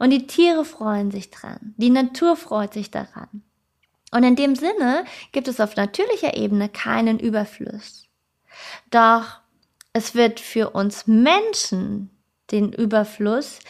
Und 0.00 0.10
die 0.10 0.26
Tiere 0.26 0.64
freuen 0.64 1.12
sich 1.12 1.30
dran. 1.30 1.72
Die 1.76 1.90
Natur 1.90 2.36
freut 2.36 2.74
sich 2.74 2.90
daran. 2.90 3.44
Und 4.10 4.24
in 4.24 4.34
dem 4.34 4.56
Sinne 4.56 5.04
gibt 5.30 5.46
es 5.46 5.60
auf 5.60 5.76
natürlicher 5.76 6.36
Ebene 6.36 6.68
keinen 6.68 7.20
Überfluss. 7.20 8.08
Doch 8.90 9.38
es 9.94 10.14
wird 10.14 10.40
für 10.40 10.70
uns 10.70 11.06
Menschen 11.06 12.10
den 12.50 12.72
Überfluss 12.72 13.60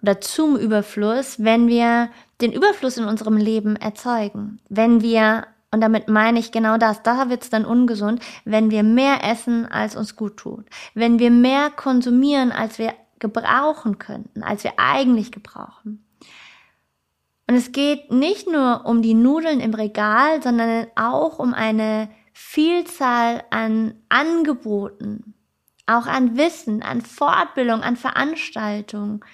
oder 0.00 0.20
zum 0.20 0.56
Überfluss, 0.56 1.42
wenn 1.42 1.66
wir 1.66 2.10
den 2.40 2.52
Überfluss 2.52 2.98
in 2.98 3.04
unserem 3.04 3.36
Leben 3.36 3.74
erzeugen, 3.74 4.60
wenn 4.68 5.02
wir 5.02 5.48
und 5.70 5.82
damit 5.82 6.08
meine 6.08 6.38
ich 6.38 6.50
genau 6.50 6.78
das. 6.78 7.02
Da 7.02 7.28
wird's 7.28 7.50
dann 7.50 7.66
ungesund, 7.66 8.22
wenn 8.46 8.70
wir 8.70 8.82
mehr 8.82 9.22
essen, 9.22 9.66
als 9.66 9.96
uns 9.96 10.16
gut 10.16 10.38
tut. 10.38 10.64
Wenn 10.94 11.18
wir 11.18 11.30
mehr 11.30 11.68
konsumieren, 11.68 12.52
als 12.52 12.78
wir 12.78 12.94
gebrauchen 13.18 13.98
könnten, 13.98 14.42
als 14.42 14.64
wir 14.64 14.72
eigentlich 14.78 15.30
gebrauchen. 15.30 16.06
Und 17.48 17.54
es 17.54 17.72
geht 17.72 18.10
nicht 18.10 18.50
nur 18.50 18.86
um 18.86 19.02
die 19.02 19.12
Nudeln 19.12 19.60
im 19.60 19.74
Regal, 19.74 20.42
sondern 20.42 20.86
auch 20.96 21.38
um 21.38 21.52
eine 21.52 22.08
Vielzahl 22.40 23.42
an 23.50 23.96
Angeboten, 24.08 25.34
auch 25.86 26.06
an 26.06 26.36
Wissen, 26.36 26.84
an 26.84 27.02
Fortbildung, 27.02 27.82
an 27.82 27.96
Veranstaltungen, 27.96 29.24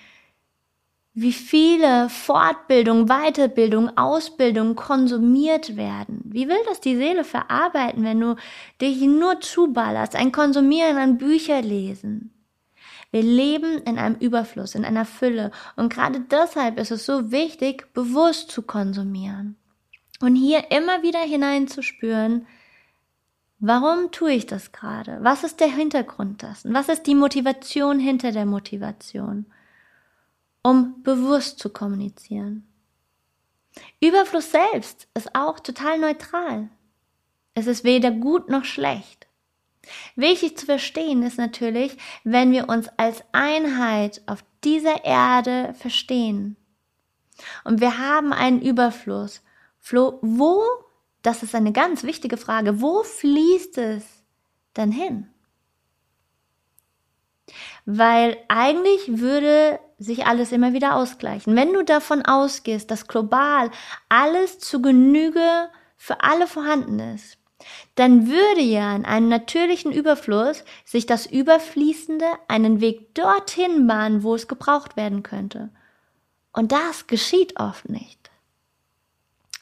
wie 1.12 1.34
viele 1.34 2.08
Fortbildung, 2.08 3.06
Weiterbildung, 3.06 3.94
Ausbildung 3.98 4.74
konsumiert 4.74 5.76
werden. 5.76 6.22
Wie 6.24 6.48
will 6.48 6.56
das 6.66 6.80
die 6.80 6.96
Seele 6.96 7.24
verarbeiten, 7.24 8.04
wenn 8.04 8.20
du 8.20 8.36
dich 8.80 9.02
nur 9.02 9.38
zuballerst, 9.40 10.16
ein 10.16 10.32
Konsumieren 10.32 10.96
an 10.96 11.18
Bücher 11.18 11.60
lesen? 11.60 12.32
Wir 13.10 13.22
leben 13.22 13.82
in 13.82 13.98
einem 13.98 14.16
Überfluss, 14.16 14.74
in 14.74 14.86
einer 14.86 15.04
Fülle. 15.04 15.50
Und 15.76 15.92
gerade 15.92 16.20
deshalb 16.20 16.80
ist 16.80 16.90
es 16.90 17.04
so 17.04 17.30
wichtig, 17.30 17.92
bewusst 17.92 18.50
zu 18.50 18.62
konsumieren. 18.62 19.56
Und 20.20 20.36
hier 20.36 20.70
immer 20.70 21.02
wieder 21.02 21.20
hineinzuspüren, 21.20 22.46
warum 23.66 24.10
tue 24.10 24.32
ich 24.32 24.46
das 24.46 24.72
gerade? 24.72 25.18
Was 25.22 25.44
ist 25.44 25.60
der 25.60 25.68
Hintergrund 25.68 26.42
dessen? 26.42 26.74
Was 26.74 26.88
ist 26.88 27.06
die 27.06 27.14
Motivation 27.14 27.98
hinter 27.98 28.32
der 28.32 28.46
Motivation? 28.46 29.46
um 30.64 31.02
bewusst 31.02 31.60
zu 31.60 31.68
kommunizieren. 31.68 32.66
Überfluss 34.00 34.50
selbst 34.50 35.06
ist 35.14 35.34
auch 35.34 35.60
total 35.60 35.98
neutral. 35.98 36.68
Es 37.54 37.66
ist 37.66 37.84
weder 37.84 38.10
gut 38.10 38.48
noch 38.48 38.64
schlecht. 38.64 39.28
Wichtig 40.16 40.56
zu 40.56 40.64
verstehen 40.64 41.22
ist 41.22 41.36
natürlich, 41.36 41.98
wenn 42.24 42.50
wir 42.50 42.68
uns 42.68 42.88
als 42.96 43.22
Einheit 43.32 44.22
auf 44.26 44.42
dieser 44.64 45.04
Erde 45.04 45.74
verstehen. 45.74 46.56
Und 47.64 47.80
wir 47.80 47.98
haben 47.98 48.32
einen 48.32 48.62
Überfluss. 48.62 49.42
Flo, 49.78 50.18
wo, 50.22 50.62
das 51.24 51.42
ist 51.42 51.54
eine 51.54 51.72
ganz 51.72 52.04
wichtige 52.04 52.36
Frage, 52.36 52.80
wo 52.80 53.02
fließt 53.02 53.78
es 53.78 54.04
dann 54.74 54.92
hin? 54.92 55.28
Weil 57.86 58.36
eigentlich 58.48 59.18
würde 59.18 59.80
sich 59.98 60.26
alles 60.26 60.52
immer 60.52 60.74
wieder 60.74 60.96
ausgleichen. 60.96 61.56
Wenn 61.56 61.72
du 61.72 61.82
davon 61.82 62.22
ausgehst, 62.22 62.90
dass 62.90 63.08
global 63.08 63.70
alles 64.08 64.58
zu 64.58 64.82
Genüge 64.82 65.68
für 65.96 66.20
alle 66.22 66.46
vorhanden 66.46 66.98
ist, 66.98 67.38
dann 67.94 68.26
würde 68.28 68.60
ja 68.60 68.94
in 68.94 69.06
einem 69.06 69.28
natürlichen 69.28 69.92
Überfluss 69.92 70.64
sich 70.84 71.06
das 71.06 71.24
Überfließende 71.24 72.26
einen 72.48 72.82
Weg 72.82 73.14
dorthin 73.14 73.86
bahnen, 73.86 74.22
wo 74.22 74.34
es 74.34 74.46
gebraucht 74.48 74.96
werden 74.96 75.22
könnte. 75.22 75.70
Und 76.52 76.72
das 76.72 77.06
geschieht 77.06 77.58
oft 77.58 77.88
nicht. 77.88 78.23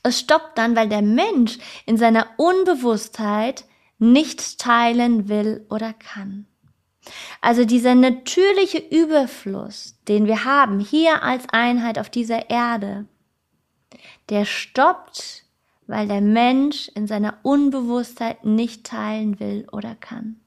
Es 0.03 0.21
stoppt 0.21 0.59
dann, 0.59 0.75
weil 0.75 0.89
der 0.89 1.03
Mensch 1.03 1.59
in 1.87 1.97
seiner 1.97 2.27
Unbewusstheit 2.37 3.65
nicht 3.99 4.59
teilen 4.59 5.29
will 5.29 5.65
oder 5.71 5.93
kann. 5.93 6.47
Also 7.41 7.65
dieser 7.65 7.95
natürliche 7.95 8.79
Überfluss, 8.79 9.97
den 10.09 10.27
wir 10.27 10.45
haben 10.45 10.81
hier 10.81 11.23
als 11.23 11.49
Einheit 11.49 11.99
auf 11.99 12.11
dieser 12.11 12.51
Erde, 12.51 13.07
der 14.29 14.45
stoppt, 14.45 15.45
weil 15.87 16.07
der 16.07 16.21
Mensch 16.21 16.89
in 16.95 17.07
seiner 17.07 17.39
Unbewusstheit 17.43 18.45
nicht 18.45 18.85
teilen 18.85 19.41
will 19.41 19.67
oder 19.73 19.95
kann, 19.95 20.41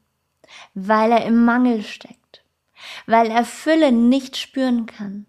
weil 0.74 1.12
er 1.12 1.26
im 1.26 1.44
Mangel 1.46 1.84
steckt, 1.84 2.44
weil 3.06 3.28
er 3.28 3.46
Fülle 3.46 3.92
nicht 3.92 4.38
spüren 4.38 4.86
kann. 4.86 5.26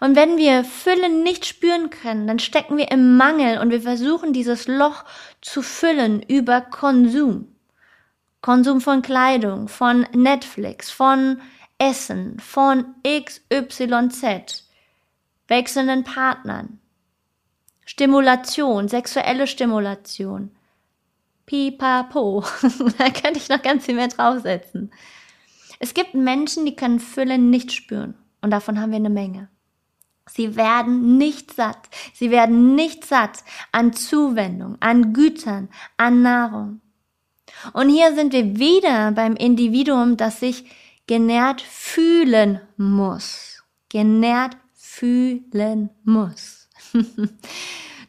Und 0.00 0.16
wenn 0.16 0.36
wir 0.36 0.64
Fülle 0.64 1.08
nicht 1.08 1.46
spüren 1.46 1.90
können, 1.90 2.26
dann 2.26 2.38
stecken 2.38 2.76
wir 2.76 2.90
im 2.90 3.16
Mangel 3.16 3.58
und 3.58 3.70
wir 3.70 3.80
versuchen 3.80 4.32
dieses 4.32 4.66
Loch 4.66 5.04
zu 5.40 5.62
füllen 5.62 6.22
über 6.22 6.60
Konsum. 6.60 7.48
Konsum 8.40 8.80
von 8.80 9.00
Kleidung, 9.00 9.68
von 9.68 10.06
Netflix, 10.12 10.90
von 10.90 11.40
Essen, 11.78 12.38
von 12.38 12.94
XYZ, 13.06 14.68
wechselnden 15.48 16.04
Partnern, 16.04 16.78
Stimulation, 17.86 18.88
sexuelle 18.88 19.46
Stimulation, 19.46 20.50
pipapo, 21.46 22.44
da 22.98 23.10
könnte 23.10 23.38
ich 23.38 23.48
noch 23.48 23.62
ganz 23.62 23.86
viel 23.86 23.94
mehr 23.94 24.08
draufsetzen. 24.08 24.92
Es 25.78 25.94
gibt 25.94 26.14
Menschen, 26.14 26.64
die 26.64 26.76
können 26.76 27.00
Fülle 27.00 27.38
nicht 27.38 27.72
spüren 27.72 28.14
und 28.40 28.50
davon 28.50 28.80
haben 28.80 28.90
wir 28.90 28.96
eine 28.96 29.10
Menge. 29.10 29.48
Sie 30.26 30.56
werden 30.56 31.18
nicht 31.18 31.54
satt. 31.54 31.88
Sie 32.12 32.30
werden 32.30 32.74
nicht 32.74 33.04
satt 33.04 33.44
an 33.72 33.92
Zuwendung, 33.92 34.76
an 34.80 35.12
Gütern, 35.12 35.68
an 35.96 36.22
Nahrung. 36.22 36.80
Und 37.72 37.88
hier 37.88 38.14
sind 38.14 38.32
wir 38.32 38.58
wieder 38.58 39.12
beim 39.12 39.36
Individuum, 39.36 40.16
das 40.16 40.40
sich 40.40 40.64
genährt 41.06 41.60
fühlen 41.60 42.60
muss. 42.76 43.62
Genährt 43.88 44.56
fühlen 44.74 45.90
muss. 46.04 46.68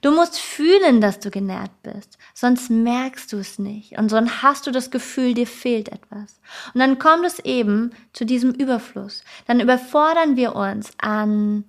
Du 0.05 0.11
musst 0.11 0.39
fühlen, 0.39 1.01
dass 1.01 1.19
du 1.19 1.31
genährt 1.31 1.71
bist, 1.81 2.19
sonst 2.35 2.69
merkst 2.69 3.33
du 3.33 3.37
es 3.37 3.57
nicht 3.57 3.97
und 3.97 4.09
sonst 4.09 4.43
hast 4.43 4.67
du 4.67 4.71
das 4.71 4.91
Gefühl, 4.91 5.33
dir 5.33 5.47
fehlt 5.47 5.89
etwas. 5.89 6.39
Und 6.75 6.79
dann 6.79 6.99
kommt 6.99 7.25
es 7.25 7.39
eben 7.39 7.89
zu 8.13 8.23
diesem 8.23 8.51
Überfluss. 8.51 9.23
Dann 9.47 9.59
überfordern 9.59 10.35
wir 10.35 10.55
uns 10.55 10.91
an, 10.99 11.63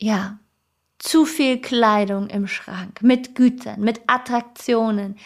ja, 0.00 0.38
zu 0.98 1.24
viel 1.24 1.60
Kleidung 1.60 2.28
im 2.28 2.46
Schrank, 2.46 3.02
mit 3.02 3.34
Gütern, 3.34 3.80
mit 3.80 4.00
Attraktionen, 4.06 5.16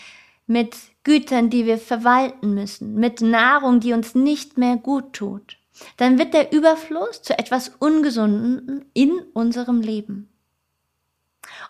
mit 0.47 0.77
Gütern, 1.05 1.51
die 1.51 1.67
wir 1.67 1.79
verwalten 1.79 2.55
müssen, 2.55 2.95
mit 2.95 3.21
Nahrung, 3.21 3.81
die 3.81 3.93
uns 3.93 4.15
nicht 4.15 4.59
mehr 4.59 4.77
gut 4.77 5.13
tut, 5.15 5.59
dann 5.97 6.19
wird 6.19 6.35
der 6.35 6.53
Überfluss 6.53 7.23
zu 7.23 7.39
etwas 7.39 7.71
Ungesunden 7.79 8.85
in 8.95 9.21
unserem 9.33 9.81
Leben. 9.81 10.29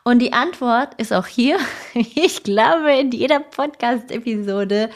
Und 0.05 0.21
die 0.21 0.33
Antwort 0.33 0.95
ist 1.01 1.13
auch 1.13 1.27
hier, 1.27 1.59
ich 1.95 2.43
glaube, 2.43 2.93
in 2.93 3.11
jeder 3.11 3.41
Podcast-Episode, 3.41 4.91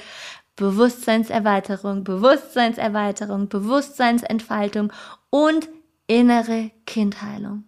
Bewusstseinserweiterung, 0.56 2.04
Bewusstseinserweiterung, 2.04 3.48
Bewusstseinsentfaltung 3.48 4.92
und 5.30 5.68
innere 6.06 6.70
Kindheilung. 6.84 7.64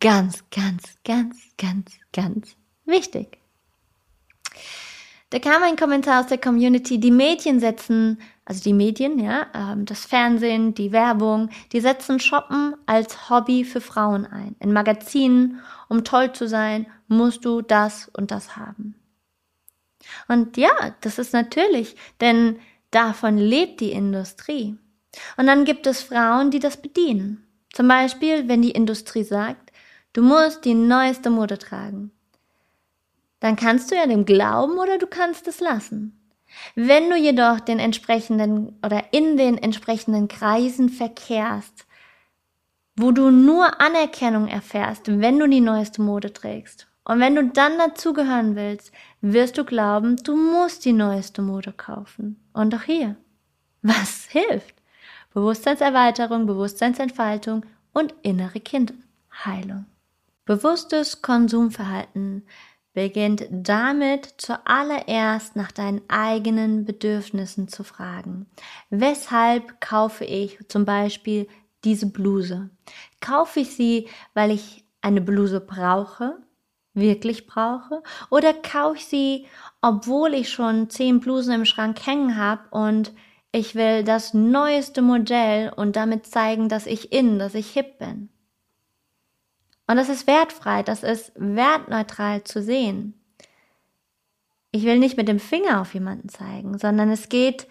Ganz, 0.00 0.44
ganz, 0.50 0.94
ganz, 1.04 1.36
ganz, 1.56 1.90
ganz 2.12 2.56
wichtig. 2.84 3.38
Da 5.30 5.40
kam 5.40 5.62
ein 5.62 5.76
Kommentar 5.76 6.20
aus 6.20 6.28
der 6.28 6.38
Community, 6.38 6.98
die 6.98 7.10
Mädchen 7.10 7.60
setzen, 7.60 8.20
also 8.44 8.62
die 8.62 8.72
Medien, 8.72 9.18
ja, 9.18 9.46
ähm, 9.54 9.84
das 9.84 10.06
Fernsehen, 10.06 10.72
die 10.72 10.92
Werbung, 10.92 11.50
die 11.72 11.80
setzen 11.80 12.18
Shoppen 12.18 12.74
als 12.86 13.28
Hobby 13.28 13.64
für 13.64 13.82
Frauen 13.82 14.24
ein. 14.24 14.56
In 14.60 14.72
Magazinen, 14.72 15.60
um 15.88 16.04
toll 16.04 16.32
zu 16.32 16.48
sein, 16.48 16.86
musst 17.08 17.44
du 17.44 17.60
das 17.60 18.08
und 18.16 18.30
das 18.30 18.56
haben. 18.56 18.94
Und 20.28 20.56
ja, 20.56 20.94
das 21.02 21.18
ist 21.18 21.34
natürlich, 21.34 21.96
denn 22.20 22.58
davon 22.90 23.36
lebt 23.36 23.80
die 23.80 23.92
Industrie. 23.92 24.78
Und 25.36 25.46
dann 25.46 25.64
gibt 25.64 25.86
es 25.86 26.02
Frauen, 26.02 26.50
die 26.50 26.60
das 26.60 26.80
bedienen. 26.80 27.44
Zum 27.72 27.88
Beispiel, 27.88 28.48
wenn 28.48 28.62
die 28.62 28.70
Industrie 28.70 29.24
sagt, 29.24 29.67
du 30.12 30.22
musst 30.22 30.64
die 30.64 30.74
neueste 30.74 31.30
Mode 31.30 31.58
tragen 31.58 32.12
dann 33.40 33.56
kannst 33.56 33.90
du 33.90 33.94
ja 33.94 34.06
dem 34.06 34.24
glauben 34.24 34.78
oder 34.78 34.98
du 34.98 35.06
kannst 35.06 35.46
es 35.48 35.60
lassen. 35.60 36.14
Wenn 36.74 37.10
du 37.10 37.16
jedoch 37.16 37.60
den 37.60 37.78
entsprechenden 37.78 38.78
oder 38.84 39.12
in 39.12 39.36
den 39.36 39.58
entsprechenden 39.58 40.28
Kreisen 40.28 40.88
verkehrst, 40.88 41.86
wo 42.96 43.12
du 43.12 43.30
nur 43.30 43.80
Anerkennung 43.80 44.48
erfährst, 44.48 45.02
wenn 45.06 45.38
du 45.38 45.46
die 45.46 45.60
neueste 45.60 46.02
Mode 46.02 46.32
trägst, 46.32 46.86
und 47.04 47.20
wenn 47.20 47.34
du 47.34 47.46
dann 47.46 47.78
dazugehören 47.78 48.54
willst, 48.54 48.92
wirst 49.22 49.56
du 49.56 49.64
glauben, 49.64 50.16
du 50.16 50.36
musst 50.36 50.84
die 50.84 50.92
neueste 50.92 51.40
Mode 51.40 51.72
kaufen. 51.72 52.44
Und 52.52 52.74
auch 52.74 52.82
hier. 52.82 53.16
Was 53.80 54.24
hilft? 54.30 54.74
Bewusstseinserweiterung, 55.32 56.44
Bewusstseinsentfaltung 56.44 57.64
und 57.94 58.14
innere 58.22 58.60
Kindheilung. 58.60 59.86
Bewusstes 60.48 61.20
Konsumverhalten 61.20 62.46
beginnt 62.94 63.46
damit 63.50 64.36
zuallererst 64.38 65.56
nach 65.56 65.70
deinen 65.70 66.00
eigenen 66.08 66.86
Bedürfnissen 66.86 67.68
zu 67.68 67.84
fragen. 67.84 68.46
Weshalb 68.88 69.82
kaufe 69.82 70.24
ich 70.24 70.58
zum 70.68 70.86
Beispiel 70.86 71.48
diese 71.84 72.10
Bluse? 72.10 72.70
Kaufe 73.20 73.60
ich 73.60 73.76
sie, 73.76 74.08
weil 74.32 74.50
ich 74.50 74.86
eine 75.02 75.20
Bluse 75.20 75.60
brauche, 75.60 76.38
wirklich 76.94 77.46
brauche, 77.46 78.02
oder 78.30 78.54
kaufe 78.54 78.96
ich 78.96 79.04
sie, 79.04 79.46
obwohl 79.82 80.32
ich 80.32 80.48
schon 80.48 80.88
zehn 80.88 81.20
Blusen 81.20 81.52
im 81.52 81.66
Schrank 81.66 82.06
hängen 82.06 82.38
habe 82.38 82.62
und 82.70 83.12
ich 83.52 83.74
will 83.74 84.02
das 84.02 84.32
neueste 84.32 85.02
Modell 85.02 85.74
und 85.76 85.94
damit 85.94 86.24
zeigen, 86.24 86.70
dass 86.70 86.86
ich 86.86 87.12
in, 87.12 87.38
dass 87.38 87.54
ich 87.54 87.68
hip 87.68 87.98
bin? 87.98 88.30
Und 89.88 89.96
das 89.96 90.08
ist 90.10 90.26
wertfrei, 90.26 90.82
das 90.82 91.02
ist 91.02 91.32
wertneutral 91.34 92.44
zu 92.44 92.62
sehen. 92.62 93.14
Ich 94.70 94.84
will 94.84 94.98
nicht 94.98 95.16
mit 95.16 95.28
dem 95.28 95.40
Finger 95.40 95.80
auf 95.80 95.94
jemanden 95.94 96.28
zeigen, 96.28 96.78
sondern 96.78 97.10
es 97.10 97.30
geht 97.30 97.66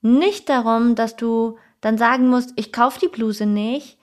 nicht 0.00 0.48
darum, 0.48 0.94
dass 0.94 1.16
du 1.16 1.58
dann 1.82 1.98
sagen 1.98 2.28
musst, 2.28 2.54
ich 2.56 2.72
kaufe 2.72 2.98
die 2.98 3.08
Bluse 3.08 3.44
nicht, 3.44 3.98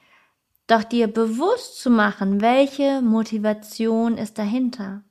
doch 0.67 0.83
dir 0.83 1.07
bewusst 1.07 1.81
zu 1.81 1.89
machen, 1.89 2.39
welche 2.41 3.01
Motivation 3.01 4.17
ist 4.17 4.37
dahinter. 4.37 5.01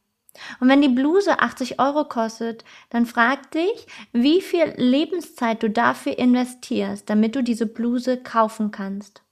Und 0.60 0.68
wenn 0.68 0.82
die 0.82 0.88
Bluse 0.88 1.40
80 1.40 1.80
Euro 1.80 2.04
kostet, 2.04 2.64
dann 2.90 3.06
frag 3.06 3.50
dich, 3.50 3.86
wie 4.12 4.40
viel 4.40 4.74
Lebenszeit 4.76 5.62
du 5.62 5.70
dafür 5.70 6.18
investierst, 6.18 7.10
damit 7.10 7.34
du 7.34 7.42
diese 7.42 7.66
Bluse 7.66 8.18
kaufen 8.18 8.70
kannst. 8.70 9.22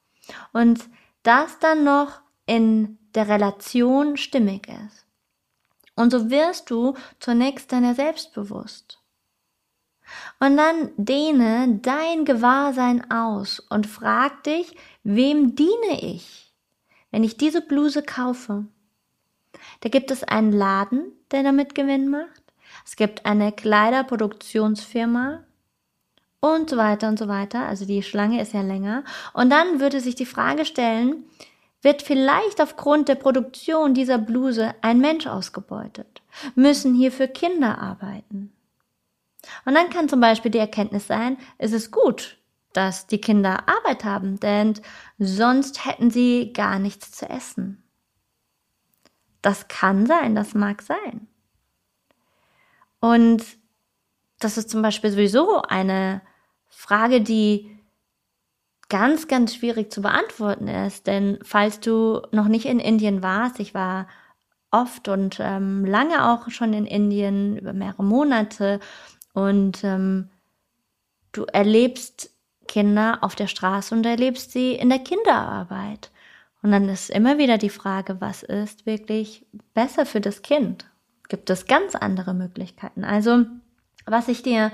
Und 0.52 0.88
das 1.22 1.58
dann 1.60 1.84
noch 1.84 2.23
in 2.46 2.98
der 3.14 3.28
Relation 3.28 4.16
stimmig 4.16 4.68
ist. 4.68 5.06
Und 5.96 6.10
so 6.10 6.30
wirst 6.30 6.70
du 6.70 6.94
zunächst 7.20 7.70
deiner 7.72 7.94
selbst 7.94 8.34
bewusst. 8.34 8.98
Und 10.40 10.56
dann 10.56 10.90
dehne 10.96 11.78
dein 11.80 12.24
Gewahrsein 12.24 13.10
aus 13.10 13.60
und 13.60 13.86
frag 13.86 14.42
dich, 14.44 14.76
wem 15.02 15.54
diene 15.54 16.00
ich, 16.00 16.52
wenn 17.10 17.24
ich 17.24 17.36
diese 17.36 17.60
Bluse 17.60 18.02
kaufe? 18.02 18.66
Da 19.80 19.88
gibt 19.88 20.10
es 20.10 20.24
einen 20.24 20.52
Laden, 20.52 21.12
der 21.30 21.42
damit 21.42 21.74
Gewinn 21.74 22.10
macht. 22.10 22.42
Es 22.84 22.96
gibt 22.96 23.24
eine 23.24 23.52
Kleiderproduktionsfirma 23.52 25.44
und 26.40 26.68
so 26.68 26.76
weiter 26.76 27.08
und 27.08 27.18
so 27.18 27.28
weiter. 27.28 27.66
Also 27.66 27.86
die 27.86 28.02
Schlange 28.02 28.42
ist 28.42 28.52
ja 28.52 28.60
länger. 28.60 29.04
Und 29.32 29.50
dann 29.50 29.80
würde 29.80 30.00
sich 30.00 30.14
die 30.14 30.26
Frage 30.26 30.64
stellen, 30.66 31.24
wird 31.84 32.02
vielleicht 32.02 32.60
aufgrund 32.60 33.08
der 33.08 33.14
Produktion 33.14 33.94
dieser 33.94 34.18
Bluse 34.18 34.74
ein 34.80 34.98
Mensch 34.98 35.26
ausgebeutet? 35.26 36.22
Müssen 36.54 36.94
hierfür 36.94 37.28
Kinder 37.28 37.78
arbeiten? 37.78 38.52
Und 39.64 39.74
dann 39.74 39.90
kann 39.90 40.08
zum 40.08 40.20
Beispiel 40.20 40.50
die 40.50 40.58
Erkenntnis 40.58 41.06
sein, 41.06 41.36
es 41.58 41.72
ist 41.72 41.90
gut, 41.90 42.38
dass 42.72 43.06
die 43.06 43.20
Kinder 43.20 43.68
Arbeit 43.68 44.04
haben, 44.04 44.40
denn 44.40 44.74
sonst 45.18 45.84
hätten 45.84 46.10
sie 46.10 46.52
gar 46.52 46.78
nichts 46.78 47.12
zu 47.12 47.28
essen. 47.28 47.82
Das 49.42 49.68
kann 49.68 50.06
sein, 50.06 50.34
das 50.34 50.54
mag 50.54 50.82
sein. 50.82 51.28
Und 53.00 53.44
das 54.38 54.56
ist 54.56 54.70
zum 54.70 54.80
Beispiel 54.80 55.10
sowieso 55.10 55.60
eine 55.62 56.22
Frage, 56.68 57.20
die 57.20 57.73
ganz, 58.94 59.26
ganz 59.26 59.56
schwierig 59.56 59.90
zu 59.90 60.02
beantworten 60.02 60.68
ist. 60.68 61.08
Denn 61.08 61.40
falls 61.42 61.80
du 61.80 62.22
noch 62.30 62.46
nicht 62.46 62.64
in 62.64 62.78
Indien 62.78 63.24
warst, 63.24 63.58
ich 63.58 63.74
war 63.74 64.06
oft 64.70 65.08
und 65.08 65.38
ähm, 65.40 65.84
lange 65.84 66.30
auch 66.30 66.48
schon 66.50 66.72
in 66.72 66.86
Indien, 66.86 67.58
über 67.58 67.72
mehrere 67.72 68.04
Monate, 68.04 68.78
und 69.32 69.82
ähm, 69.82 70.30
du 71.32 71.42
erlebst 71.46 72.30
Kinder 72.68 73.18
auf 73.22 73.34
der 73.34 73.48
Straße 73.48 73.92
und 73.92 74.06
erlebst 74.06 74.52
sie 74.52 74.74
in 74.74 74.90
der 74.90 75.00
Kinderarbeit. 75.00 76.12
Und 76.62 76.70
dann 76.70 76.88
ist 76.88 77.10
immer 77.10 77.36
wieder 77.36 77.58
die 77.58 77.70
Frage, 77.70 78.20
was 78.20 78.44
ist 78.44 78.86
wirklich 78.86 79.44
besser 79.74 80.06
für 80.06 80.20
das 80.20 80.42
Kind? 80.42 80.86
Gibt 81.28 81.50
es 81.50 81.66
ganz 81.66 81.96
andere 81.96 82.32
Möglichkeiten? 82.32 83.02
Also, 83.02 83.44
was 84.06 84.28
ich 84.28 84.44
dir 84.44 84.70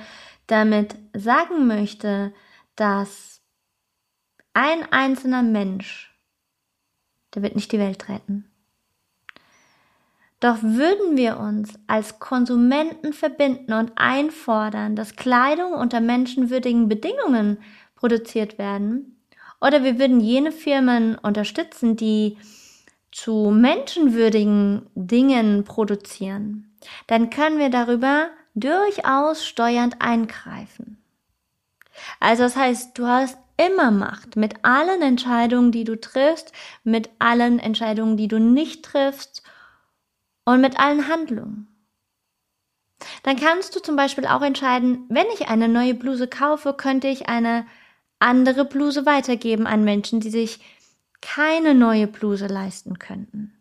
damit 0.46 0.94
sagen 1.16 1.66
möchte, 1.66 2.34
dass 2.76 3.39
ein 4.54 4.90
einzelner 4.92 5.42
Mensch, 5.42 6.14
der 7.34 7.42
wird 7.42 7.54
nicht 7.54 7.72
die 7.72 7.78
Welt 7.78 8.08
retten. 8.08 8.50
Doch 10.40 10.62
würden 10.62 11.16
wir 11.16 11.38
uns 11.38 11.74
als 11.86 12.18
Konsumenten 12.18 13.12
verbinden 13.12 13.74
und 13.74 13.92
einfordern, 13.96 14.96
dass 14.96 15.16
Kleidung 15.16 15.74
unter 15.74 16.00
menschenwürdigen 16.00 16.88
Bedingungen 16.88 17.58
produziert 17.94 18.58
werden, 18.58 19.16
oder 19.60 19.84
wir 19.84 19.98
würden 19.98 20.20
jene 20.20 20.52
Firmen 20.52 21.16
unterstützen, 21.16 21.94
die 21.94 22.38
zu 23.12 23.50
menschenwürdigen 23.50 24.86
Dingen 24.94 25.64
produzieren. 25.64 26.74
Dann 27.06 27.28
können 27.28 27.58
wir 27.58 27.68
darüber 27.68 28.28
durchaus 28.54 29.46
steuernd 29.46 30.00
eingreifen. 30.00 31.02
Also 32.20 32.44
das 32.44 32.56
heißt, 32.56 32.96
du 32.98 33.06
hast 33.06 33.38
immer 33.60 33.90
Macht 33.90 34.36
mit 34.36 34.64
allen 34.64 35.02
Entscheidungen, 35.02 35.70
die 35.70 35.84
du 35.84 36.00
triffst, 36.00 36.52
mit 36.82 37.10
allen 37.18 37.58
Entscheidungen, 37.58 38.16
die 38.16 38.28
du 38.28 38.38
nicht 38.38 38.84
triffst 38.84 39.42
und 40.44 40.60
mit 40.60 40.78
allen 40.78 41.08
Handlungen. 41.08 41.66
Dann 43.22 43.36
kannst 43.36 43.76
du 43.76 43.80
zum 43.80 43.96
Beispiel 43.96 44.26
auch 44.26 44.42
entscheiden, 44.42 45.04
wenn 45.08 45.26
ich 45.34 45.48
eine 45.48 45.68
neue 45.68 45.94
Bluse 45.94 46.26
kaufe, 46.26 46.74
könnte 46.74 47.08
ich 47.08 47.28
eine 47.28 47.66
andere 48.18 48.64
Bluse 48.64 49.06
weitergeben 49.06 49.66
an 49.66 49.84
Menschen, 49.84 50.20
die 50.20 50.30
sich 50.30 50.60
keine 51.20 51.74
neue 51.74 52.06
Bluse 52.06 52.46
leisten 52.46 52.98
könnten. 52.98 53.56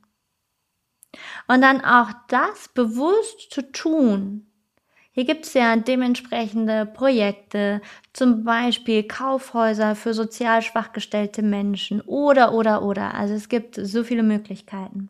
Und 1.47 1.61
dann 1.61 1.83
auch 1.83 2.09
das 2.27 2.69
bewusst 2.69 3.51
zu 3.51 3.71
tun. 3.71 4.48
Hier 5.19 5.25
gibt 5.25 5.45
es 5.47 5.53
ja 5.53 5.75
dementsprechende 5.75 6.85
Projekte, 6.85 7.81
zum 8.13 8.45
Beispiel 8.45 9.03
Kaufhäuser 9.03 9.97
für 9.97 10.13
sozial 10.13 10.61
schwach 10.61 10.93
gestellte 10.93 11.41
Menschen 11.41 11.99
oder, 11.99 12.53
oder, 12.53 12.83
oder. 12.83 13.15
Also 13.15 13.33
es 13.33 13.49
gibt 13.49 13.75
so 13.75 14.05
viele 14.05 14.23
Möglichkeiten. 14.23 15.09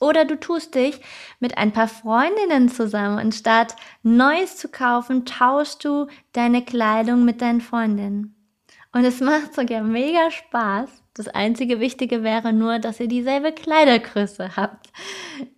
Oder 0.00 0.24
du 0.24 0.40
tust 0.40 0.74
dich 0.74 0.98
mit 1.40 1.58
ein 1.58 1.72
paar 1.72 1.88
Freundinnen 1.88 2.70
zusammen 2.70 3.22
und 3.22 3.34
statt 3.34 3.76
Neues 4.02 4.56
zu 4.56 4.68
kaufen, 4.68 5.26
tauschst 5.26 5.84
du 5.84 6.06
deine 6.32 6.64
Kleidung 6.64 7.26
mit 7.26 7.42
deinen 7.42 7.60
Freundinnen. 7.60 8.34
Und 8.92 9.04
es 9.04 9.20
macht 9.20 9.54
sogar 9.54 9.82
mega 9.82 10.30
Spaß. 10.30 10.88
Das 11.12 11.28
einzige 11.28 11.80
Wichtige 11.80 12.22
wäre 12.22 12.54
nur, 12.54 12.78
dass 12.78 12.98
ihr 12.98 13.08
dieselbe 13.08 13.52
Kleidergröße 13.52 14.56
habt. 14.56 14.88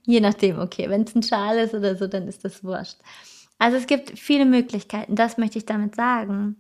Je 0.03 0.18
nachdem, 0.18 0.59
okay, 0.59 0.90
wenn 0.90 1.03
es 1.03 1.14
ein 1.14 1.22
Schal 1.22 1.59
ist 1.59 1.72
oder 1.72 1.94
so, 1.94 2.09
dann 2.09 2.27
ist 2.27 2.44
das 2.44 2.64
wurscht. 2.64 2.96
Also 3.59 3.77
es 3.77 3.87
gibt 3.87 4.19
viele 4.19 4.45
Möglichkeiten, 4.45 5.16
das 5.16 5.38
möchte 5.38 5.59
ich 5.59 5.66
damit 5.66 5.95
sagen. 5.95 6.57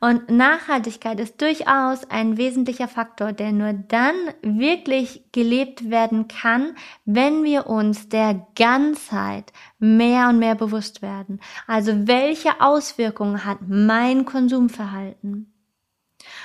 Und 0.00 0.28
Nachhaltigkeit 0.28 1.18
ist 1.20 1.40
durchaus 1.40 2.10
ein 2.10 2.36
wesentlicher 2.36 2.88
Faktor, 2.88 3.32
der 3.32 3.52
nur 3.52 3.72
dann 3.72 4.14
wirklich 4.42 5.24
gelebt 5.32 5.90
werden 5.90 6.28
kann, 6.28 6.76
wenn 7.04 7.44
wir 7.44 7.68
uns 7.68 8.08
der 8.08 8.46
Ganzheit 8.54 9.52
mehr 9.78 10.28
und 10.28 10.38
mehr 10.38 10.56
bewusst 10.56 11.00
werden. 11.00 11.40
Also 11.66 12.06
welche 12.06 12.60
Auswirkungen 12.60 13.44
hat 13.44 13.58
mein 13.66 14.24
Konsumverhalten? 14.24 15.50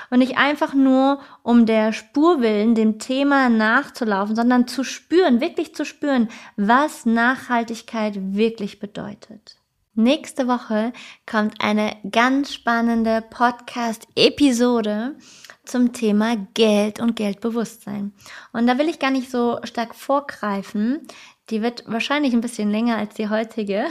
Und 0.09 0.19
nicht 0.19 0.37
einfach 0.37 0.73
nur 0.73 1.19
um 1.43 1.65
der 1.65 1.93
Spur 1.93 2.41
willen 2.41 2.75
dem 2.75 2.99
Thema 2.99 3.49
nachzulaufen, 3.49 4.35
sondern 4.35 4.67
zu 4.67 4.83
spüren, 4.83 5.41
wirklich 5.41 5.75
zu 5.75 5.85
spüren, 5.85 6.29
was 6.55 7.05
Nachhaltigkeit 7.05 8.17
wirklich 8.35 8.79
bedeutet. 8.79 9.58
Nächste 9.95 10.47
Woche 10.47 10.93
kommt 11.25 11.61
eine 11.61 11.97
ganz 12.09 12.53
spannende 12.53 13.21
Podcast-Episode 13.21 15.17
zum 15.65 15.93
Thema 15.93 16.37
Geld 16.53 16.99
und 16.99 17.15
Geldbewusstsein. 17.15 18.13
Und 18.53 18.67
da 18.67 18.77
will 18.77 18.87
ich 18.87 18.99
gar 18.99 19.11
nicht 19.11 19.31
so 19.31 19.59
stark 19.63 19.95
vorgreifen. 19.95 21.07
Die 21.49 21.61
wird 21.61 21.83
wahrscheinlich 21.87 22.33
ein 22.33 22.41
bisschen 22.41 22.69
länger 22.69 22.97
als 22.97 23.15
die 23.15 23.29
heutige, 23.29 23.87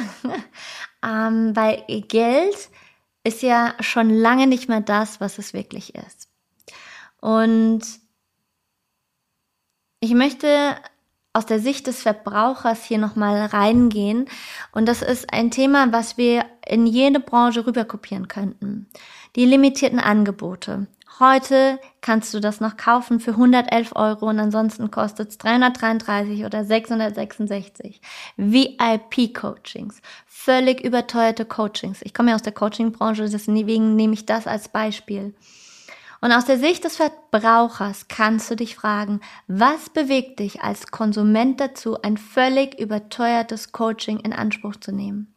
ähm, 1.04 1.54
weil 1.54 1.84
Geld 1.88 2.70
ist 3.24 3.42
ja 3.42 3.74
schon 3.80 4.08
lange 4.08 4.46
nicht 4.46 4.68
mehr 4.68 4.80
das, 4.80 5.20
was 5.20 5.38
es 5.38 5.52
wirklich 5.52 5.94
ist. 5.94 6.28
Und 7.20 7.82
ich 10.00 10.14
möchte 10.14 10.76
aus 11.38 11.46
der 11.46 11.61
Sicht 11.61 11.87
des 11.87 12.03
Verbrauchers 12.03 12.85
hier 12.85 12.98
nochmal 12.98 13.46
reingehen. 13.46 14.27
Und 14.72 14.87
das 14.87 15.03
ist 15.03 15.33
ein 15.33 15.53
Thema, 15.53 15.92
was 15.92 16.18
wir 16.18 16.44
in 16.66 16.87
jede 16.87 17.20
Branche 17.20 17.64
rüberkopieren 17.64 18.27
könnten. 18.27 18.88
Die 19.37 19.44
limitierten 19.44 20.01
Angebote. 20.01 20.88
Heute 21.20 21.81
kannst 22.01 22.35
du 22.35 22.40
das 22.40 22.61
noch 22.61 22.77
kaufen 22.77 23.18
für 23.18 23.33
111 23.33 23.92
Euro 23.96 24.29
und 24.29 24.38
ansonsten 24.38 24.90
kostet 24.90 25.31
es 25.31 25.38
333 25.38 26.44
oder 26.44 26.64
666. 26.64 28.01
VIP-Coachings, 28.37 30.01
völlig 30.27 30.85
überteuerte 30.85 31.44
Coachings. 31.44 32.03
Ich 32.03 32.14
komme 32.14 32.31
ja 32.31 32.35
aus 32.37 32.42
der 32.42 32.53
Coaching-Branche, 32.53 33.29
deswegen 33.29 33.96
nehme 33.96 34.14
ich 34.14 34.27
das 34.27 34.46
als 34.46 34.68
Beispiel. 34.68 35.35
Und 36.20 36.33
aus 36.33 36.44
der 36.44 36.59
Sicht 36.59 36.85
des 36.85 36.96
Verbrauchers 36.96 38.09
kannst 38.09 38.50
du 38.50 38.57
dich 38.57 38.74
fragen, 38.74 39.20
was 39.46 39.90
bewegt 39.90 40.40
dich 40.40 40.62
als 40.62 40.88
Konsument 40.88 41.61
dazu, 41.61 42.00
ein 42.02 42.16
völlig 42.16 42.78
überteuertes 42.78 43.72
Coaching 43.72 44.18
in 44.20 44.33
Anspruch 44.33 44.76
zu 44.76 44.92
nehmen? 44.92 45.33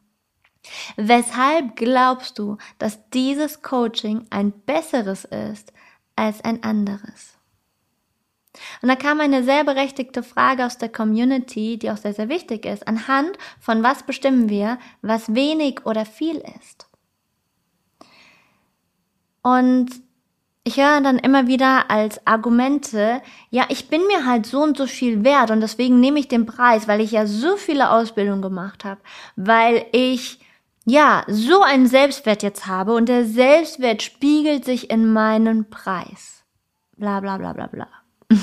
Weshalb 0.96 1.76
glaubst 1.76 2.38
du, 2.38 2.56
dass 2.78 3.08
dieses 3.10 3.62
Coaching 3.62 4.26
ein 4.30 4.52
besseres 4.52 5.24
ist 5.24 5.72
als 6.16 6.42
ein 6.44 6.62
anderes? 6.62 7.36
Und 8.82 8.88
da 8.88 8.96
kam 8.96 9.20
eine 9.20 9.44
sehr 9.44 9.64
berechtigte 9.64 10.22
Frage 10.22 10.66
aus 10.66 10.78
der 10.78 10.90
Community, 10.90 11.78
die 11.78 11.90
auch 11.90 11.96
sehr, 11.96 12.12
sehr 12.12 12.28
wichtig 12.28 12.66
ist. 12.66 12.86
Anhand 12.86 13.38
von 13.58 13.82
was 13.82 14.02
bestimmen 14.02 14.48
wir, 14.48 14.78
was 15.00 15.34
wenig 15.34 15.86
oder 15.86 16.04
viel 16.04 16.42
ist? 16.58 16.88
Und 19.42 19.90
ich 20.64 20.76
höre 20.76 21.00
dann 21.00 21.18
immer 21.18 21.48
wieder 21.48 21.90
als 21.90 22.24
Argumente, 22.26 23.20
ja, 23.50 23.64
ich 23.68 23.88
bin 23.88 24.06
mir 24.06 24.24
halt 24.24 24.46
so 24.46 24.62
und 24.62 24.76
so 24.76 24.86
viel 24.86 25.24
wert 25.24 25.50
und 25.50 25.60
deswegen 25.60 25.98
nehme 25.98 26.20
ich 26.20 26.28
den 26.28 26.46
Preis, 26.46 26.86
weil 26.86 27.00
ich 27.00 27.10
ja 27.10 27.26
so 27.26 27.56
viele 27.56 27.90
Ausbildungen 27.90 28.42
gemacht 28.42 28.84
habe, 28.84 29.00
weil 29.34 29.86
ich 29.90 30.38
ja 30.84 31.24
so 31.28 31.62
einen 31.62 31.86
Selbstwert 31.86 32.44
jetzt 32.44 32.66
habe 32.66 32.94
und 32.94 33.08
der 33.08 33.24
Selbstwert 33.24 34.02
spiegelt 34.02 34.64
sich 34.64 34.90
in 34.90 35.12
meinen 35.12 35.68
Preis. 35.68 36.44
Bla 36.96 37.18
bla 37.20 37.38
bla 37.38 37.52
bla 37.52 37.66
bla. 37.66 37.88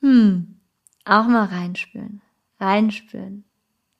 hm, 0.00 0.56
auch 1.04 1.26
mal 1.26 1.44
reinspüren, 1.44 2.22
reinspüren. 2.58 3.44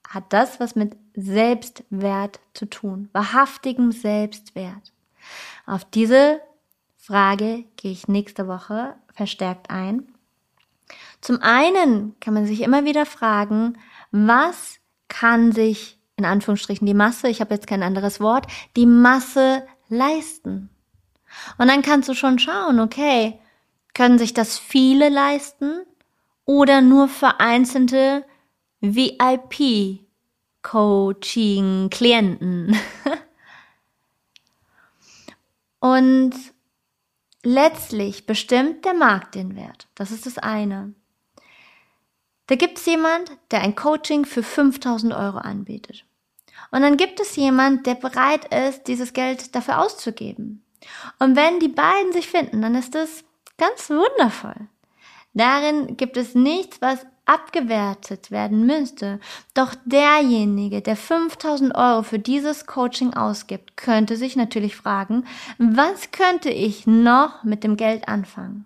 Hat 0.08 0.32
das 0.32 0.60
was 0.60 0.76
mit 0.76 0.96
Selbstwert 1.14 2.40
zu 2.54 2.66
tun, 2.66 3.10
wahrhaftigem 3.12 3.92
Selbstwert? 3.92 4.92
Auf 5.66 5.84
diese 5.84 6.40
Frage 6.96 7.64
gehe 7.76 7.92
ich 7.92 8.08
nächste 8.08 8.48
Woche 8.48 8.94
verstärkt 9.12 9.70
ein. 9.70 10.14
Zum 11.20 11.42
einen 11.42 12.18
kann 12.20 12.34
man 12.34 12.46
sich 12.46 12.60
immer 12.62 12.84
wieder 12.84 13.04
fragen, 13.04 13.78
was 14.12 14.78
kann 15.08 15.52
sich 15.52 15.98
in 16.16 16.24
Anführungsstrichen 16.24 16.86
die 16.86 16.94
Masse, 16.94 17.28
ich 17.28 17.40
habe 17.40 17.54
jetzt 17.54 17.66
kein 17.66 17.82
anderes 17.82 18.20
Wort, 18.20 18.46
die 18.76 18.86
Masse 18.86 19.66
leisten? 19.88 20.70
Und 21.58 21.68
dann 21.68 21.82
kannst 21.82 22.08
du 22.08 22.14
schon 22.14 22.38
schauen, 22.38 22.80
okay, 22.80 23.38
können 23.92 24.18
sich 24.18 24.32
das 24.32 24.58
viele 24.58 25.08
leisten 25.08 25.82
oder 26.44 26.80
nur 26.80 27.08
vereinzelte 27.08 28.24
VIP 28.80 30.00
Coaching 30.62 31.90
Klienten? 31.90 32.76
Und 35.86 36.34
letztlich 37.44 38.26
bestimmt 38.26 38.84
der 38.84 38.94
Markt 38.94 39.36
den 39.36 39.54
Wert. 39.54 39.86
Das 39.94 40.10
ist 40.10 40.26
das 40.26 40.36
eine. 40.36 40.94
Da 42.48 42.56
gibt 42.56 42.78
es 42.78 42.86
jemand, 42.86 43.30
der 43.52 43.60
ein 43.60 43.76
Coaching 43.76 44.24
für 44.24 44.42
5000 44.42 45.14
Euro 45.14 45.38
anbietet. 45.38 46.04
Und 46.72 46.82
dann 46.82 46.96
gibt 46.96 47.20
es 47.20 47.36
jemand, 47.36 47.86
der 47.86 47.94
bereit 47.94 48.52
ist, 48.52 48.88
dieses 48.88 49.12
Geld 49.12 49.54
dafür 49.54 49.80
auszugeben. 49.80 50.64
Und 51.20 51.36
wenn 51.36 51.60
die 51.60 51.68
beiden 51.68 52.12
sich 52.12 52.28
finden, 52.28 52.62
dann 52.62 52.74
ist 52.74 52.96
das 52.96 53.22
ganz 53.56 53.88
wundervoll. 53.88 54.68
Darin 55.34 55.96
gibt 55.96 56.16
es 56.16 56.34
nichts, 56.34 56.80
was 56.80 57.06
abgewertet 57.26 58.30
werden 58.30 58.66
müsste. 58.66 59.20
Doch 59.52 59.74
derjenige, 59.84 60.80
der 60.80 60.96
5000 60.96 61.74
Euro 61.74 62.02
für 62.02 62.18
dieses 62.18 62.66
Coaching 62.66 63.14
ausgibt, 63.14 63.76
könnte 63.76 64.16
sich 64.16 64.36
natürlich 64.36 64.76
fragen, 64.76 65.24
was 65.58 66.12
könnte 66.12 66.50
ich 66.50 66.86
noch 66.86 67.44
mit 67.44 67.64
dem 67.64 67.76
Geld 67.76 68.08
anfangen? 68.08 68.64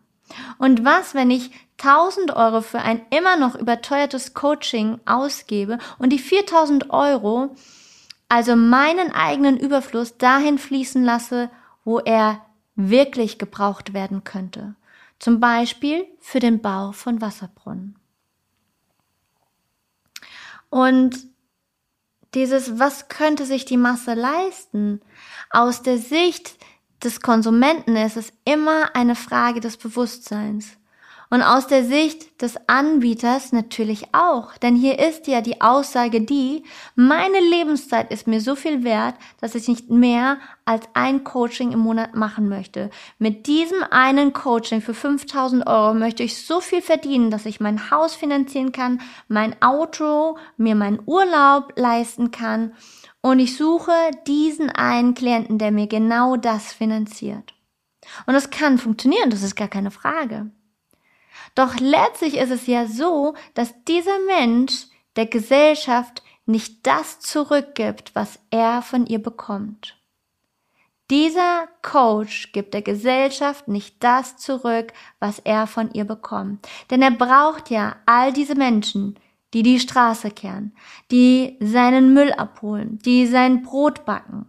Und 0.58 0.84
was, 0.84 1.14
wenn 1.14 1.30
ich 1.30 1.50
1000 1.78 2.36
Euro 2.36 2.60
für 2.60 2.80
ein 2.80 3.00
immer 3.10 3.36
noch 3.36 3.54
überteuertes 3.54 4.34
Coaching 4.34 5.00
ausgebe 5.06 5.78
und 5.98 6.10
die 6.10 6.18
4000 6.18 6.90
Euro, 6.90 7.56
also 8.28 8.54
meinen 8.54 9.12
eigenen 9.12 9.56
Überfluss 9.56 10.18
dahin 10.18 10.58
fließen 10.58 11.02
lasse, 11.02 11.50
wo 11.84 11.98
er 11.98 12.42
wirklich 12.76 13.38
gebraucht 13.38 13.92
werden 13.94 14.22
könnte? 14.22 14.76
Zum 15.18 15.40
Beispiel 15.40 16.06
für 16.20 16.38
den 16.38 16.60
Bau 16.60 16.92
von 16.92 17.20
Wasserbrunnen. 17.20 17.99
Und 20.70 21.26
dieses, 22.34 22.78
was 22.78 23.08
könnte 23.08 23.44
sich 23.44 23.64
die 23.64 23.76
Masse 23.76 24.14
leisten? 24.14 25.00
Aus 25.50 25.82
der 25.82 25.98
Sicht 25.98 26.58
des 27.02 27.20
Konsumenten 27.20 27.96
ist 27.96 28.16
es 28.16 28.32
immer 28.44 28.94
eine 28.94 29.16
Frage 29.16 29.60
des 29.60 29.76
Bewusstseins. 29.76 30.79
Und 31.32 31.42
aus 31.42 31.68
der 31.68 31.84
Sicht 31.84 32.42
des 32.42 32.56
Anbieters 32.66 33.52
natürlich 33.52 34.12
auch. 34.12 34.56
Denn 34.58 34.74
hier 34.74 34.98
ist 34.98 35.28
ja 35.28 35.40
die 35.40 35.60
Aussage 35.60 36.22
die, 36.22 36.64
meine 36.96 37.38
Lebenszeit 37.38 38.10
ist 38.10 38.26
mir 38.26 38.40
so 38.40 38.56
viel 38.56 38.82
wert, 38.82 39.14
dass 39.40 39.54
ich 39.54 39.68
nicht 39.68 39.88
mehr 39.90 40.38
als 40.64 40.88
ein 40.94 41.22
Coaching 41.22 41.70
im 41.70 41.78
Monat 41.78 42.16
machen 42.16 42.48
möchte. 42.48 42.90
Mit 43.20 43.46
diesem 43.46 43.80
einen 43.84 44.32
Coaching 44.32 44.82
für 44.82 44.92
5000 44.92 45.68
Euro 45.68 45.94
möchte 45.94 46.24
ich 46.24 46.44
so 46.44 46.60
viel 46.60 46.82
verdienen, 46.82 47.30
dass 47.30 47.46
ich 47.46 47.60
mein 47.60 47.92
Haus 47.92 48.16
finanzieren 48.16 48.72
kann, 48.72 49.00
mein 49.28 49.54
Auto, 49.62 50.36
mir 50.56 50.74
meinen 50.74 51.00
Urlaub 51.06 51.72
leisten 51.76 52.32
kann. 52.32 52.74
Und 53.20 53.38
ich 53.38 53.56
suche 53.56 53.92
diesen 54.26 54.68
einen 54.68 55.14
Klienten, 55.14 55.58
der 55.58 55.70
mir 55.70 55.86
genau 55.86 56.36
das 56.36 56.72
finanziert. 56.72 57.54
Und 58.26 58.34
das 58.34 58.50
kann 58.50 58.78
funktionieren, 58.78 59.30
das 59.30 59.44
ist 59.44 59.54
gar 59.54 59.68
keine 59.68 59.92
Frage. 59.92 60.50
Doch 61.54 61.78
letztlich 61.78 62.36
ist 62.36 62.50
es 62.50 62.66
ja 62.66 62.86
so, 62.86 63.34
dass 63.54 63.74
dieser 63.84 64.18
Mensch 64.26 64.86
der 65.16 65.26
Gesellschaft 65.26 66.22
nicht 66.46 66.86
das 66.86 67.20
zurückgibt, 67.20 68.14
was 68.14 68.38
er 68.50 68.82
von 68.82 69.06
ihr 69.06 69.22
bekommt. 69.22 69.96
Dieser 71.10 71.66
Coach 71.82 72.52
gibt 72.52 72.72
der 72.72 72.82
Gesellschaft 72.82 73.66
nicht 73.66 73.96
das 74.02 74.36
zurück, 74.36 74.92
was 75.18 75.40
er 75.40 75.66
von 75.66 75.92
ihr 75.92 76.04
bekommt. 76.04 76.68
Denn 76.90 77.02
er 77.02 77.10
braucht 77.10 77.68
ja 77.68 77.96
all 78.06 78.32
diese 78.32 78.54
Menschen, 78.54 79.18
die 79.52 79.64
die 79.64 79.80
Straße 79.80 80.30
kehren, 80.30 80.72
die 81.10 81.56
seinen 81.60 82.14
Müll 82.14 82.32
abholen, 82.32 83.00
die 83.04 83.26
sein 83.26 83.62
Brot 83.62 84.04
backen. 84.04 84.46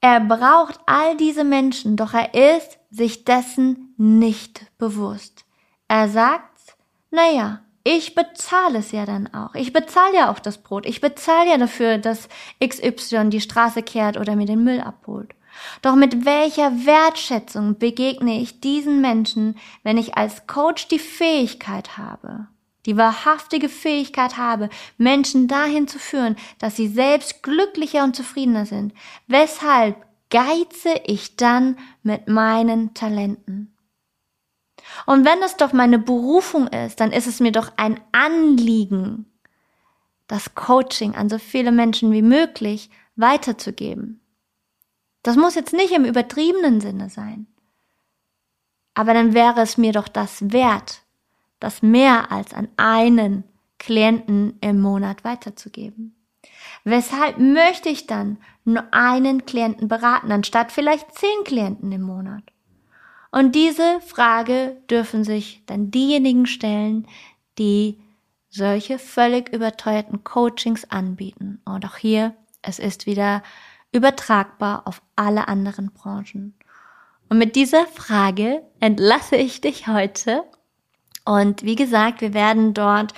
Er 0.00 0.20
braucht 0.20 0.80
all 0.86 1.16
diese 1.16 1.44
Menschen, 1.44 1.96
doch 1.96 2.14
er 2.14 2.34
ist 2.56 2.78
sich 2.90 3.24
dessen 3.24 3.94
nicht 3.98 4.66
bewusst. 4.78 5.44
Er 5.88 6.08
sagt, 6.08 6.76
naja, 7.10 7.60
ich 7.84 8.14
bezahle 8.14 8.78
es 8.78 8.92
ja 8.92 9.04
dann 9.04 9.32
auch. 9.34 9.54
Ich 9.54 9.72
bezahle 9.72 10.14
ja 10.14 10.30
auch 10.30 10.38
das 10.38 10.58
Brot. 10.58 10.86
Ich 10.86 11.00
bezahle 11.00 11.50
ja 11.50 11.58
dafür, 11.58 11.98
dass 11.98 12.28
XY 12.64 13.30
die 13.30 13.40
Straße 13.40 13.82
kehrt 13.82 14.16
oder 14.16 14.36
mir 14.36 14.46
den 14.46 14.64
Müll 14.64 14.80
abholt. 14.80 15.34
Doch 15.82 15.96
mit 15.96 16.24
welcher 16.24 16.86
Wertschätzung 16.86 17.78
begegne 17.78 18.40
ich 18.40 18.60
diesen 18.60 19.00
Menschen, 19.00 19.58
wenn 19.82 19.98
ich 19.98 20.16
als 20.16 20.46
Coach 20.46 20.88
die 20.88 20.98
Fähigkeit 20.98 21.98
habe, 21.98 22.48
die 22.86 22.96
wahrhaftige 22.96 23.68
Fähigkeit 23.68 24.36
habe, 24.36 24.70
Menschen 24.98 25.48
dahin 25.48 25.88
zu 25.88 25.98
führen, 25.98 26.36
dass 26.58 26.76
sie 26.76 26.88
selbst 26.88 27.42
glücklicher 27.42 28.04
und 28.04 28.16
zufriedener 28.16 28.66
sind? 28.66 28.94
Weshalb 29.26 29.96
geize 30.30 30.94
ich 31.04 31.36
dann 31.36 31.76
mit 32.02 32.28
meinen 32.28 32.94
Talenten. 32.94 33.76
Und 35.06 35.24
wenn 35.24 35.42
es 35.42 35.56
doch 35.56 35.72
meine 35.72 35.98
Berufung 35.98 36.68
ist, 36.68 37.00
dann 37.00 37.12
ist 37.12 37.26
es 37.26 37.40
mir 37.40 37.52
doch 37.52 37.72
ein 37.76 38.00
Anliegen, 38.12 39.26
das 40.26 40.54
Coaching 40.54 41.14
an 41.14 41.28
so 41.28 41.38
viele 41.38 41.72
Menschen 41.72 42.12
wie 42.12 42.22
möglich 42.22 42.90
weiterzugeben. 43.16 44.20
Das 45.22 45.36
muss 45.36 45.54
jetzt 45.54 45.74
nicht 45.74 45.92
im 45.92 46.04
übertriebenen 46.04 46.80
Sinne 46.80 47.10
sein. 47.10 47.46
Aber 48.94 49.12
dann 49.12 49.34
wäre 49.34 49.60
es 49.60 49.76
mir 49.76 49.92
doch 49.92 50.08
das 50.08 50.52
wert, 50.52 51.02
das 51.60 51.82
mehr 51.82 52.32
als 52.32 52.52
an 52.54 52.68
einen 52.76 53.44
Klienten 53.78 54.58
im 54.60 54.80
Monat 54.80 55.24
weiterzugeben. 55.24 56.14
Weshalb 56.84 57.38
möchte 57.38 57.88
ich 57.88 58.06
dann 58.06 58.38
nur 58.64 58.92
einen 58.92 59.46
Klienten 59.46 59.88
beraten, 59.88 60.32
anstatt 60.32 60.72
vielleicht 60.72 61.14
zehn 61.14 61.44
Klienten 61.44 61.92
im 61.92 62.02
Monat? 62.02 62.42
Und 63.30 63.54
diese 63.54 64.00
Frage 64.00 64.76
dürfen 64.90 65.24
sich 65.24 65.62
dann 65.66 65.90
diejenigen 65.90 66.46
stellen, 66.46 67.06
die 67.58 68.00
solche 68.48 68.98
völlig 68.98 69.52
überteuerten 69.52 70.24
Coachings 70.24 70.90
anbieten. 70.90 71.60
Und 71.64 71.86
auch 71.86 71.96
hier, 71.96 72.34
es 72.62 72.78
ist 72.78 73.06
wieder 73.06 73.42
übertragbar 73.92 74.86
auf 74.86 75.02
alle 75.16 75.48
anderen 75.48 75.92
Branchen. 75.92 76.54
Und 77.28 77.38
mit 77.38 77.54
dieser 77.54 77.86
Frage 77.86 78.62
entlasse 78.80 79.36
ich 79.36 79.60
dich 79.60 79.86
heute. 79.86 80.42
Und 81.24 81.62
wie 81.62 81.76
gesagt, 81.76 82.20
wir 82.20 82.34
werden 82.34 82.74
dort 82.74 83.12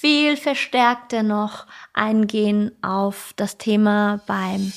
viel 0.00 0.36
verstärkter 0.36 1.22
noch 1.22 1.66
eingehen 1.92 2.72
auf 2.80 3.32
das 3.36 3.58
Thema 3.58 4.20
beim 4.26 4.72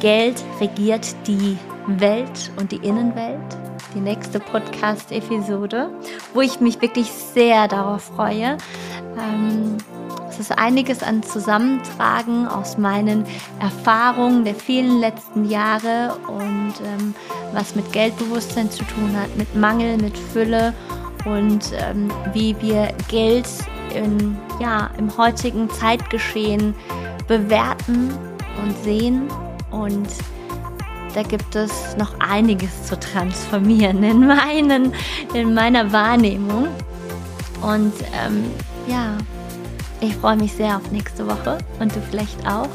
Geld 0.00 0.44
regiert 0.60 1.16
die 1.26 1.56
Welt 1.86 2.52
und 2.56 2.70
die 2.70 2.76
Innenwelt, 2.76 3.40
die 3.94 4.00
nächste 4.00 4.38
Podcast-Episode, 4.38 5.90
wo 6.34 6.40
ich 6.40 6.60
mich 6.60 6.80
wirklich 6.80 7.10
sehr 7.10 7.66
darauf 7.66 8.04
freue. 8.04 8.56
Ähm, 9.18 9.78
es 10.28 10.38
ist 10.38 10.56
einiges 10.56 11.02
an 11.02 11.24
Zusammentragen 11.24 12.46
aus 12.46 12.78
meinen 12.78 13.26
Erfahrungen 13.58 14.44
der 14.44 14.54
vielen 14.54 15.00
letzten 15.00 15.48
Jahre 15.48 16.16
und 16.28 16.74
ähm, 16.84 17.14
was 17.52 17.74
mit 17.74 17.92
Geldbewusstsein 17.92 18.70
zu 18.70 18.84
tun 18.84 19.16
hat, 19.20 19.36
mit 19.36 19.56
Mangel, 19.56 19.96
mit 19.96 20.16
Fülle 20.16 20.74
und 21.24 21.72
ähm, 21.74 22.10
wie 22.32 22.54
wir 22.60 22.92
Geld 23.08 23.48
in, 23.94 24.36
ja, 24.60 24.90
im 24.98 25.16
heutigen 25.16 25.68
Zeitgeschehen 25.70 26.74
bewerten 27.26 28.10
und 28.62 28.76
sehen 28.84 29.28
und 29.70 30.08
da 31.14 31.22
gibt 31.22 31.56
es 31.56 31.96
noch 31.96 32.14
einiges 32.20 32.84
zu 32.84 32.98
transformieren 32.98 34.02
in, 34.02 34.26
meinen, 34.26 34.92
in 35.34 35.54
meiner 35.54 35.90
Wahrnehmung. 35.92 36.68
Und 37.60 37.92
ähm, 38.24 38.44
ja, 38.86 39.16
ich 40.00 40.14
freue 40.14 40.36
mich 40.36 40.52
sehr 40.52 40.76
auf 40.76 40.90
nächste 40.92 41.26
Woche 41.26 41.58
und 41.80 41.94
du 41.94 42.00
vielleicht 42.08 42.46
auch. 42.46 42.68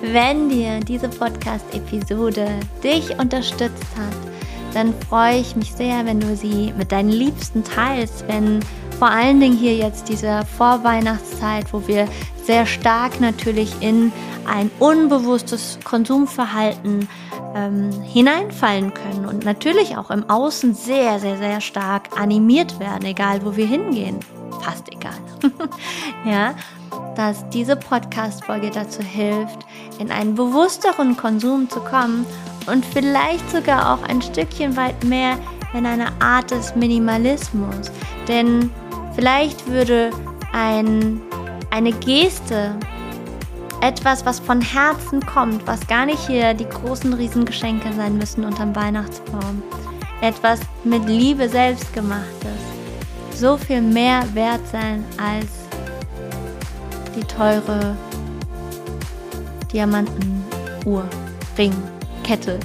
Wenn 0.00 0.48
dir 0.48 0.80
diese 0.80 1.08
Podcast-Episode 1.08 2.48
dich 2.82 3.10
unterstützt 3.18 3.84
hat, 3.96 4.29
dann 4.74 4.94
freue 5.08 5.38
ich 5.38 5.56
mich 5.56 5.72
sehr, 5.72 6.06
wenn 6.06 6.20
du 6.20 6.36
sie 6.36 6.72
mit 6.76 6.92
deinen 6.92 7.10
Liebsten 7.10 7.64
teilst, 7.64 8.26
wenn 8.28 8.60
vor 8.98 9.08
allen 9.10 9.40
Dingen 9.40 9.56
hier 9.56 9.76
jetzt 9.76 10.08
diese 10.08 10.42
Vorweihnachtszeit, 10.58 11.72
wo 11.72 11.86
wir 11.86 12.06
sehr 12.44 12.66
stark 12.66 13.20
natürlich 13.20 13.80
in 13.80 14.12
ein 14.46 14.70
unbewusstes 14.78 15.78
Konsumverhalten 15.84 17.08
ähm, 17.54 17.90
hineinfallen 18.02 18.92
können 18.92 19.26
und 19.26 19.44
natürlich 19.44 19.96
auch 19.96 20.10
im 20.10 20.28
Außen 20.28 20.74
sehr, 20.74 21.18
sehr, 21.18 21.36
sehr 21.38 21.60
stark 21.60 22.20
animiert 22.20 22.78
werden, 22.78 23.04
egal 23.04 23.44
wo 23.44 23.56
wir 23.56 23.66
hingehen. 23.66 24.20
Fast 24.60 24.88
egal. 24.92 25.18
ja, 26.24 26.54
dass 27.16 27.48
diese 27.50 27.76
Podcast-Folge 27.76 28.70
dazu 28.70 29.02
hilft, 29.02 29.60
in 29.98 30.10
einen 30.10 30.34
bewussteren 30.34 31.16
Konsum 31.16 31.70
zu 31.70 31.80
kommen 31.80 32.26
und 32.70 32.84
vielleicht 32.84 33.50
sogar 33.50 33.92
auch 33.92 34.02
ein 34.08 34.22
Stückchen 34.22 34.76
weit 34.76 35.02
mehr 35.04 35.36
in 35.74 35.86
eine 35.86 36.08
Art 36.20 36.50
des 36.50 36.74
Minimalismus. 36.74 37.90
Denn 38.28 38.70
vielleicht 39.14 39.66
würde 39.66 40.10
ein, 40.52 41.20
eine 41.70 41.92
Geste, 41.92 42.74
etwas, 43.80 44.26
was 44.26 44.38
von 44.38 44.60
Herzen 44.60 45.24
kommt, 45.24 45.66
was 45.66 45.86
gar 45.86 46.04
nicht 46.06 46.26
hier 46.26 46.52
die 46.54 46.68
großen 46.68 47.14
Riesengeschenke 47.14 47.92
sein 47.94 48.18
müssen 48.18 48.44
unterm 48.44 48.76
Weihnachtsbaum, 48.76 49.62
etwas 50.20 50.60
mit 50.84 51.06
Liebe 51.06 51.48
selbst 51.48 51.92
gemachtes, 51.94 52.58
so 53.34 53.56
viel 53.56 53.80
mehr 53.80 54.22
wert 54.34 54.60
sein 54.70 55.04
als 55.16 55.48
die 57.16 57.24
teure 57.24 57.96
Diamantenuhr, 59.72 61.04
Ring, 61.56 61.72
Kette 62.30 62.60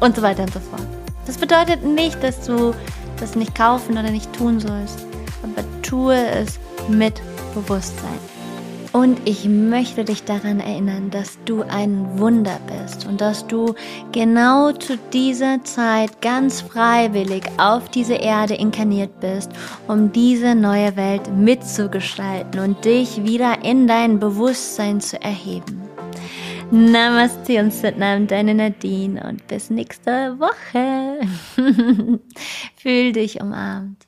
und 0.00 0.16
so 0.16 0.22
weiter 0.22 0.44
und 0.44 0.54
so 0.54 0.60
fort. 0.60 0.86
Das 1.26 1.36
bedeutet 1.36 1.84
nicht, 1.84 2.22
dass 2.22 2.46
du 2.46 2.72
das 3.20 3.36
nicht 3.36 3.54
kaufen 3.54 3.92
oder 3.92 4.10
nicht 4.10 4.32
tun 4.32 4.58
sollst, 4.58 5.04
aber 5.42 5.62
tue 5.82 6.14
es 6.14 6.58
mit 6.88 7.20
Bewusstsein. 7.54 8.18
Und 8.92 9.20
ich 9.26 9.44
möchte 9.44 10.02
dich 10.02 10.24
daran 10.24 10.60
erinnern, 10.60 11.10
dass 11.10 11.36
du 11.44 11.60
ein 11.60 12.18
Wunder 12.18 12.58
bist 12.72 13.06
und 13.06 13.20
dass 13.20 13.46
du 13.46 13.74
genau 14.12 14.72
zu 14.72 14.96
dieser 15.12 15.62
Zeit 15.64 16.22
ganz 16.22 16.62
freiwillig 16.62 17.42
auf 17.58 17.90
diese 17.90 18.14
Erde 18.14 18.54
inkarniert 18.54 19.20
bist, 19.20 19.50
um 19.88 20.10
diese 20.10 20.54
neue 20.54 20.96
Welt 20.96 21.30
mitzugestalten 21.36 22.60
und 22.60 22.82
dich 22.86 23.22
wieder 23.24 23.62
in 23.62 23.86
dein 23.86 24.18
Bewusstsein 24.18 25.02
zu 25.02 25.20
erheben. 25.20 25.85
Namaste 26.72 27.60
und 27.60 27.72
Sitnam, 27.72 28.26
deine 28.26 28.52
Nadine 28.54 29.22
und 29.28 29.46
bis 29.46 29.70
nächste 29.70 30.36
Woche. 30.38 31.20
Fühl 32.76 33.12
dich 33.12 33.40
umarmt. 33.40 34.05